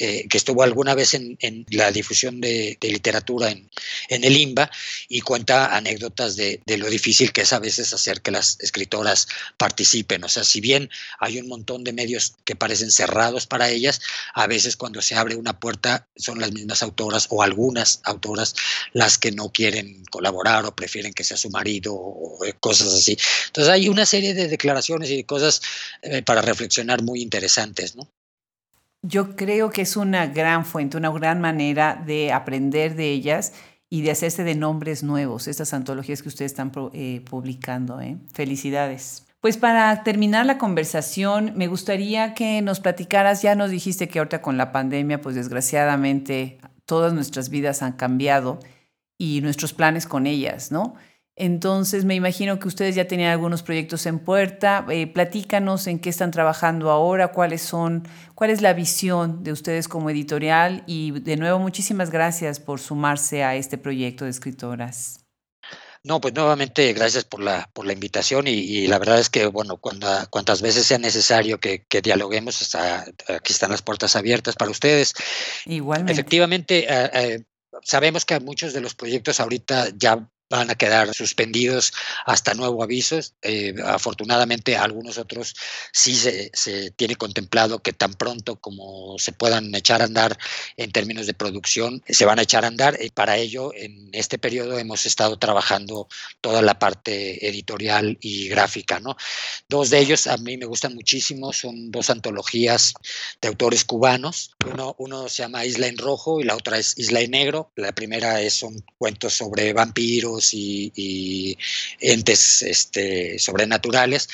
eh, 0.00 0.28
que 0.28 0.38
estuvo 0.38 0.62
alguna 0.62 0.94
vez 0.94 1.14
en, 1.14 1.66
la 1.70 1.90
difusión 1.90 2.40
de, 2.40 2.78
literatura 2.80 3.50
en, 3.50 3.68
el 4.08 4.36
IMBA 4.36 4.70
y 5.08 5.22
cuenta 5.22 5.76
anécdotas 5.76 6.36
de, 6.36 6.60
lo 6.76 6.88
difícil 6.88 7.32
que 7.32 7.40
es 7.40 7.52
a 7.52 7.58
veces 7.58 7.92
hacer 7.92 8.22
que 8.22 8.30
las 8.30 8.58
escritoras 8.60 9.26
participen. 9.56 10.22
O 10.22 10.28
sea, 10.28 10.44
si 10.44 10.60
bien 10.60 10.88
hay 11.18 11.40
un 11.40 11.48
montón 11.48 11.82
de 11.82 11.92
medios 11.92 12.34
que 12.44 12.54
parecen 12.54 12.92
cerrados 12.92 13.48
para 13.48 13.70
ellas, 13.70 14.00
a 14.34 14.46
veces 14.46 14.76
cuando 14.76 15.02
se 15.02 15.16
abre 15.16 15.34
una 15.34 15.58
puerta 15.58 16.06
son 16.16 16.38
las 16.38 16.52
mismas 16.52 16.84
autoras 16.84 17.26
o 17.30 17.42
algunas 17.42 18.00
autoras 18.04 18.54
las 18.92 19.18
que 19.18 19.32
no 19.32 19.50
quieren 19.50 20.04
colaborar 20.10 20.64
o 20.64 20.76
prefieren 20.76 21.12
que 21.12 21.24
sea 21.24 21.36
su 21.36 21.50
marido 21.50 21.92
o 21.92 22.38
cosas 22.60 22.94
así. 22.94 23.18
Entonces 23.46 23.72
hay 23.72 23.88
una 23.88 24.06
serie 24.06 24.27
de 24.34 24.48
declaraciones 24.48 25.10
y 25.10 25.16
de 25.16 25.24
cosas 25.24 25.62
eh, 26.02 26.22
para 26.22 26.42
reflexionar 26.42 27.02
muy 27.02 27.22
interesantes, 27.22 27.96
¿no? 27.96 28.08
Yo 29.02 29.36
creo 29.36 29.70
que 29.70 29.82
es 29.82 29.96
una 29.96 30.26
gran 30.26 30.66
fuente, 30.66 30.96
una 30.96 31.10
gran 31.10 31.40
manera 31.40 32.02
de 32.04 32.32
aprender 32.32 32.96
de 32.96 33.12
ellas 33.12 33.52
y 33.90 34.02
de 34.02 34.10
hacerse 34.10 34.42
de 34.44 34.54
nombres 34.54 35.02
nuevos, 35.02 35.46
estas 35.46 35.72
antologías 35.72 36.22
que 36.22 36.28
ustedes 36.28 36.52
están 36.52 36.72
eh, 36.92 37.22
publicando. 37.28 38.00
¿eh? 38.00 38.18
Felicidades. 38.34 39.24
Pues 39.40 39.56
para 39.56 40.02
terminar 40.02 40.46
la 40.46 40.58
conversación, 40.58 41.52
me 41.54 41.68
gustaría 41.68 42.34
que 42.34 42.60
nos 42.60 42.80
platicaras, 42.80 43.40
ya 43.40 43.54
nos 43.54 43.70
dijiste 43.70 44.08
que 44.08 44.18
ahorita 44.18 44.42
con 44.42 44.56
la 44.56 44.72
pandemia, 44.72 45.20
pues 45.20 45.36
desgraciadamente 45.36 46.58
todas 46.86 47.12
nuestras 47.12 47.48
vidas 47.48 47.82
han 47.82 47.92
cambiado 47.92 48.58
y 49.16 49.40
nuestros 49.42 49.72
planes 49.72 50.06
con 50.06 50.26
ellas, 50.26 50.72
¿no? 50.72 50.96
Entonces, 51.40 52.04
me 52.04 52.16
imagino 52.16 52.58
que 52.58 52.66
ustedes 52.66 52.96
ya 52.96 53.06
tenían 53.06 53.30
algunos 53.30 53.62
proyectos 53.62 54.06
en 54.06 54.18
puerta. 54.18 54.84
Eh, 54.90 55.06
platícanos 55.06 55.86
en 55.86 56.00
qué 56.00 56.10
están 56.10 56.32
trabajando 56.32 56.90
ahora, 56.90 57.28
cuáles 57.28 57.62
son, 57.62 58.08
cuál 58.34 58.50
es 58.50 58.60
la 58.60 58.72
visión 58.72 59.44
de 59.44 59.52
ustedes 59.52 59.86
como 59.86 60.10
editorial 60.10 60.82
y 60.88 61.12
de 61.20 61.36
nuevo 61.36 61.60
muchísimas 61.60 62.10
gracias 62.10 62.58
por 62.58 62.80
sumarse 62.80 63.44
a 63.44 63.54
este 63.54 63.78
proyecto 63.78 64.24
de 64.24 64.32
escritoras. 64.32 65.20
No, 66.02 66.20
pues 66.20 66.34
nuevamente 66.34 66.92
gracias 66.92 67.24
por 67.24 67.40
la, 67.40 67.70
por 67.72 67.86
la 67.86 67.92
invitación 67.92 68.48
y, 68.48 68.88
la 68.88 68.98
verdad 68.98 69.20
es 69.20 69.30
que, 69.30 69.46
bueno, 69.46 69.76
cuando, 69.76 70.08
cuantas 70.30 70.60
veces 70.60 70.86
sea 70.86 70.98
necesario 70.98 71.60
que, 71.60 71.84
dialoguemos, 72.02 72.62
hasta 72.62 73.02
aquí 73.28 73.52
están 73.52 73.70
las 73.70 73.82
puertas 73.82 74.16
abiertas 74.16 74.56
para 74.56 74.72
ustedes. 74.72 75.14
Igualmente. 75.66 76.12
Efectivamente, 76.12 76.86
eh, 76.88 77.10
eh, 77.14 77.44
sabemos 77.84 78.24
que 78.24 78.40
muchos 78.40 78.72
de 78.72 78.80
los 78.80 78.94
proyectos 78.94 79.38
ahorita 79.38 79.90
ya 79.96 80.28
van 80.50 80.70
a 80.70 80.74
quedar 80.74 81.12
suspendidos 81.14 81.92
hasta 82.24 82.54
nuevo 82.54 82.82
aviso. 82.82 83.18
Eh, 83.42 83.74
afortunadamente, 83.84 84.76
algunos 84.76 85.18
otros 85.18 85.54
sí 85.92 86.14
se, 86.14 86.50
tiene 86.92 87.16
contemplado 87.16 87.80
que 87.80 87.92
tan 87.92 88.14
pronto 88.14 88.56
como 88.56 89.18
se 89.18 89.32
puedan 89.32 89.74
echar 89.74 90.00
a 90.00 90.06
andar 90.06 90.38
en 90.76 90.90
términos 90.92 91.26
de 91.26 91.34
producción, 91.34 92.02
se 92.08 92.24
van 92.24 92.38
a 92.38 92.42
echar 92.42 92.64
a 92.64 92.68
andar. 92.68 92.98
Y 93.00 93.10
para 93.10 93.36
ello, 93.36 93.72
en 93.74 94.08
este 94.12 94.38
periodo 94.38 94.78
hemos 94.78 95.06
estado 95.06 95.38
trabajando 95.38 96.08
toda 96.40 96.62
la 96.62 96.78
parte 96.78 97.46
editorial 97.46 98.16
y 98.20 98.48
gráfica. 98.48 99.00
¿no? 99.00 99.16
Dos 99.68 99.90
de 99.90 99.98
ellos 99.98 100.26
a 100.26 100.36
mí 100.38 100.56
me 100.56 100.66
gustan 100.66 100.94
muchísimo, 100.94 101.52
son 101.52 101.90
dos 101.90 102.10
antologías 102.10 102.94
de 103.40 103.48
autores 103.48 103.84
cubanos. 103.84 104.52
Uno, 104.66 104.94
uno 104.98 105.28
se 105.28 105.42
llama 105.42 105.64
Isla 105.64 105.88
en 105.88 105.98
Rojo 105.98 106.40
y 106.40 106.44
la 106.44 106.56
otra 106.56 106.78
es 106.78 106.96
Isla 106.96 107.20
en 107.20 107.32
Negro. 107.32 107.72
La 107.76 107.92
primera 107.92 108.40
es, 108.40 108.54
son 108.54 108.84
cuentos 108.96 109.34
sobre 109.34 109.72
vampiros 109.72 110.37
y, 110.52 111.56
entes 112.00 112.62
este, 112.62 113.38
sobrenaturales. 113.38 114.28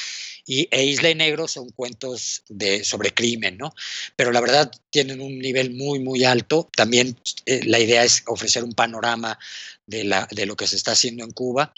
Y 0.47 0.69
e 0.71 0.85
Isla 0.85 1.09
y 1.09 1.14
Negro 1.14 1.49
son 1.49 1.71
cuentos 1.71 2.43
sobre 2.83 3.14
crimen, 3.14 3.57
¿no? 3.57 3.75
Pero 4.14 4.31
la 4.31 4.43
verdad 4.43 4.71
tienen 4.90 5.23
un 5.23 5.38
nivel 5.38 5.73
muy, 5.75 6.01
muy 6.01 6.25
alto. 6.25 6.69
También 6.77 7.17
eh, 7.47 7.62
la 7.64 7.79
idea 7.79 8.05
es 8.05 8.23
ofrecer 8.27 8.62
un 8.62 8.75
panorama 8.75 9.38
de, 9.87 10.05
la, 10.05 10.29
de 10.31 10.47
lo 10.47 10.57
que 10.57 10.66
se 10.66 10.77
está 10.77 10.92
haciendo 10.92 11.25
en 11.25 11.33
Cuba. 11.33 11.73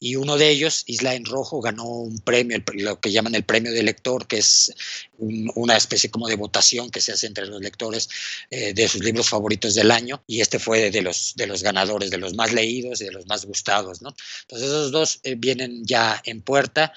Y 0.00 0.16
uno 0.16 0.36
de 0.36 0.50
ellos, 0.50 0.84
Isla 0.86 1.14
en 1.14 1.24
Rojo, 1.24 1.60
ganó 1.60 1.84
un 1.84 2.18
premio, 2.20 2.62
lo 2.74 3.00
que 3.00 3.12
llaman 3.12 3.34
el 3.34 3.44
premio 3.44 3.72
de 3.72 3.82
lector, 3.82 4.26
que 4.26 4.38
es 4.38 4.72
una 5.18 5.76
especie 5.76 6.10
como 6.10 6.28
de 6.28 6.36
votación 6.36 6.90
que 6.90 7.00
se 7.00 7.12
hace 7.12 7.26
entre 7.26 7.46
los 7.46 7.60
lectores 7.60 8.08
eh, 8.50 8.74
de 8.74 8.88
sus 8.88 9.02
libros 9.02 9.28
favoritos 9.28 9.74
del 9.74 9.90
año. 9.90 10.22
Y 10.26 10.40
este 10.40 10.58
fue 10.58 10.90
de 10.90 11.02
los, 11.02 11.34
de 11.36 11.46
los 11.46 11.62
ganadores, 11.62 12.10
de 12.10 12.18
los 12.18 12.34
más 12.34 12.52
leídos 12.52 13.00
y 13.00 13.04
de 13.04 13.12
los 13.12 13.26
más 13.26 13.44
gustados. 13.44 14.02
¿no? 14.02 14.14
Entonces 14.42 14.68
esos 14.68 14.90
dos 14.90 15.20
eh, 15.22 15.36
vienen 15.36 15.84
ya 15.84 16.20
en 16.24 16.42
puerta. 16.42 16.92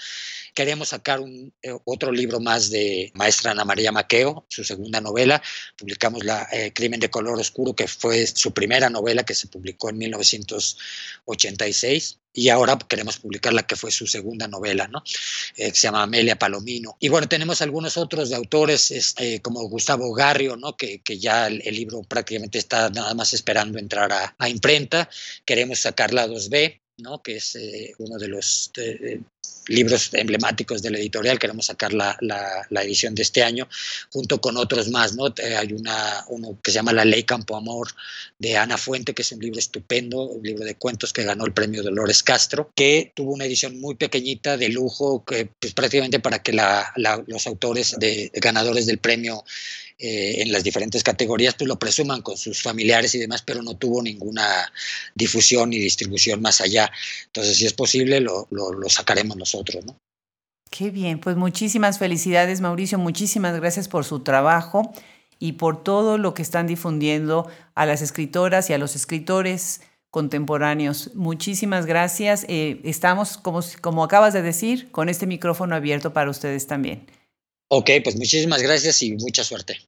Queremos 0.55 0.89
sacar 0.89 1.19
un, 1.19 1.53
eh, 1.61 1.77
otro 1.85 2.11
libro 2.11 2.39
más 2.39 2.71
de 2.71 3.11
maestra 3.13 3.51
Ana 3.51 3.65
María 3.65 3.91
Maqueo, 3.91 4.45
su 4.49 4.63
segunda 4.63 4.99
novela. 5.01 5.41
Publicamos 5.77 6.23
la 6.23 6.47
Crimen 6.73 6.99
de 6.99 7.11
color 7.11 7.39
oscuro, 7.39 7.75
que 7.75 7.87
fue 7.87 8.25
su 8.25 8.53
primera 8.53 8.89
novela 8.89 9.23
que 9.23 9.35
se 9.35 9.47
publicó 9.47 9.89
en 9.89 9.97
1900 9.97 10.55
1986 11.25 12.19
y 12.33 12.49
ahora 12.49 12.77
queremos 12.77 13.17
publicar 13.17 13.53
la 13.53 13.63
que 13.63 13.77
fue 13.77 13.91
su 13.91 14.07
segunda 14.07 14.47
novela, 14.47 14.87
¿no? 14.89 15.03
Eh, 15.55 15.71
que 15.71 15.75
se 15.75 15.87
llama 15.87 16.03
Amelia 16.03 16.37
Palomino. 16.37 16.97
Y 16.99 17.07
bueno, 17.07 17.29
tenemos 17.29 17.61
algunos 17.61 17.95
otros 17.95 18.29
de 18.29 18.35
autores 18.35 18.91
este, 18.91 19.41
como 19.41 19.61
Gustavo 19.69 20.13
Garrio, 20.13 20.57
¿no? 20.57 20.75
Que, 20.75 21.01
que 21.01 21.17
ya 21.17 21.47
el, 21.47 21.59
libro 21.75 22.03
prácticamente 22.03 22.57
está 22.57 22.89
nada 22.89 23.13
más 23.13 23.33
esperando 23.33 23.79
entrar 23.79 24.11
a, 24.11 24.35
a 24.37 24.49
imprenta. 24.49 25.09
Queremos 25.45 25.79
sacar 25.79 26.13
la 26.13 26.27
2B, 26.27 26.81
¿no? 26.97 27.21
que 27.21 27.37
es 27.37 27.55
eh, 27.55 27.93
uno 27.97 28.17
de 28.17 28.27
los 28.27 28.71
libros 29.67 30.09
emblemáticos 30.13 30.81
de 30.81 30.91
la 30.91 30.99
editorial. 30.99 31.39
Queremos 31.39 31.65
sacar 31.65 31.93
la, 31.93 32.17
la, 32.21 32.83
edición 32.83 33.15
de 33.15 33.23
este 33.23 33.43
año, 33.43 33.67
junto 34.11 34.39
con 34.39 34.57
otros 34.57 34.89
más. 34.89 35.15
¿no? 35.15 35.27
Eh, 35.27 35.55
hay 35.57 35.73
una, 35.73 36.23
uno 36.29 36.57
que 36.61 36.71
se 36.71 36.75
llama 36.75 36.93
La 36.93 37.05
Ley 37.05 37.23
Campo 37.23 37.55
Amor 37.55 37.89
de 38.39 38.57
Ana 38.57 38.77
Fuente, 38.77 39.13
que 39.13 39.23
es 39.23 39.31
un 39.31 39.39
libro 39.39 39.59
estupendo, 39.59 40.23
un 40.23 40.43
libro 40.43 40.63
de 40.63 40.75
cuentos 40.75 41.13
que 41.13 41.23
ganó 41.23 41.45
el 41.45 41.53
premio 41.53 41.83
Dolores 41.83 42.23
Castro, 42.23 42.71
que 42.75 43.11
tuvo 43.15 43.33
una 43.33 43.45
edición 43.45 43.79
muy 43.79 43.95
pequeñita, 43.95 44.57
de 44.57 44.69
lujo, 44.69 45.23
que 45.25 45.49
pues, 45.59 45.73
prácticamente 45.73 46.19
para 46.19 46.41
que 46.41 46.53
los 47.27 47.47
autores 47.47 47.95
de, 47.99 48.31
ganadores 48.35 48.85
del 48.85 48.99
premio 48.99 49.43
eh, 49.97 50.41
en 50.41 50.51
las 50.51 50.63
diferentes 50.63 51.03
categorías, 51.03 51.55
pues 51.55 51.69
lo 51.69 51.79
presuman 51.79 52.21
con 52.21 52.35
sus 52.37 52.61
familiares 52.61 53.15
y 53.15 53.19
demás, 53.19 53.41
pero 53.41 53.61
no 53.61 53.77
tuvo 53.77 54.01
ninguna 54.01 54.69
difusión 55.15 55.69
ni 55.69 55.79
distribución 55.79 56.41
más 56.41 56.59
allá. 56.59 56.91
Entonces, 57.27 57.55
si 57.57 57.65
es 57.65 57.71
posible, 57.71 58.19
lo, 58.19 58.45
lo, 58.51 58.89
sacaremos 58.89 59.37
nosotros, 59.37 59.85
¿no? 59.85 59.97
Qué 60.69 60.89
bien, 60.89 61.21
pues 61.21 61.37
muchísimas 61.37 61.97
felicidades, 61.97 62.59
Mauricio, 62.59 62.97
muchísimas 62.97 63.55
gracias 63.55 63.87
por 63.87 64.03
su 64.03 64.19
trabajo 64.19 64.93
y 65.39 65.53
por 65.53 65.81
todo 65.81 66.17
lo 66.17 66.33
que 66.33 66.41
están 66.41 66.67
difundiendo 66.67 67.49
a 67.73 67.85
las 67.85 68.01
escritoras 68.01 68.69
y 68.69 68.73
a 68.73 68.77
los 68.77 68.97
escritores 68.97 69.79
contemporáneos. 70.11 71.11
Muchísimas 71.15 71.85
gracias. 71.85 72.45
Eh, 72.49 72.81
estamos, 72.83 73.37
como, 73.37 73.61
como 73.79 74.03
acabas 74.03 74.33
de 74.33 74.41
decir, 74.41 74.91
con 74.91 75.07
este 75.07 75.25
micrófono 75.25 75.73
abierto 75.73 76.11
para 76.11 76.29
ustedes 76.29 76.67
también. 76.67 77.05
Ok, 77.67 77.89
pues 78.03 78.15
muchísimas 78.15 78.61
gracias 78.61 79.01
y 79.01 79.15
mucha 79.15 79.43
suerte. 79.43 79.79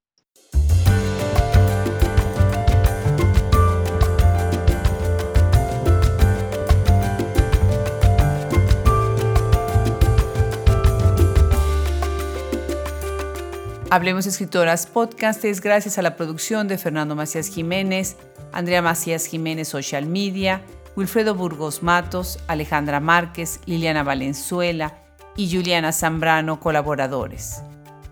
Hablemos 13.90 14.26
Escritoras 14.26 14.86
Podcast 14.86 15.42
es 15.46 15.62
gracias 15.62 15.96
a 15.96 16.02
la 16.02 16.14
producción 16.14 16.68
de 16.68 16.76
Fernando 16.76 17.14
Macías 17.14 17.48
Jiménez, 17.48 18.16
Andrea 18.52 18.82
Macías 18.82 19.24
Jiménez 19.24 19.68
Social 19.68 20.04
Media, 20.04 20.60
Wilfredo 20.94 21.34
Burgos 21.34 21.82
Matos, 21.82 22.38
Alejandra 22.48 23.00
Márquez, 23.00 23.60
Liliana 23.64 24.02
Valenzuela 24.02 25.02
y 25.36 25.50
Juliana 25.50 25.92
Zambrano, 25.92 26.60
colaboradores. 26.60 27.62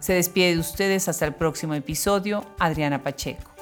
Se 0.06 0.12
despide 0.12 0.54
de 0.54 0.60
ustedes 0.60 1.08
hasta 1.08 1.26
el 1.26 1.34
próximo 1.34 1.74
episodio, 1.74 2.44
Adriana 2.60 3.02
Pacheco. 3.02 3.55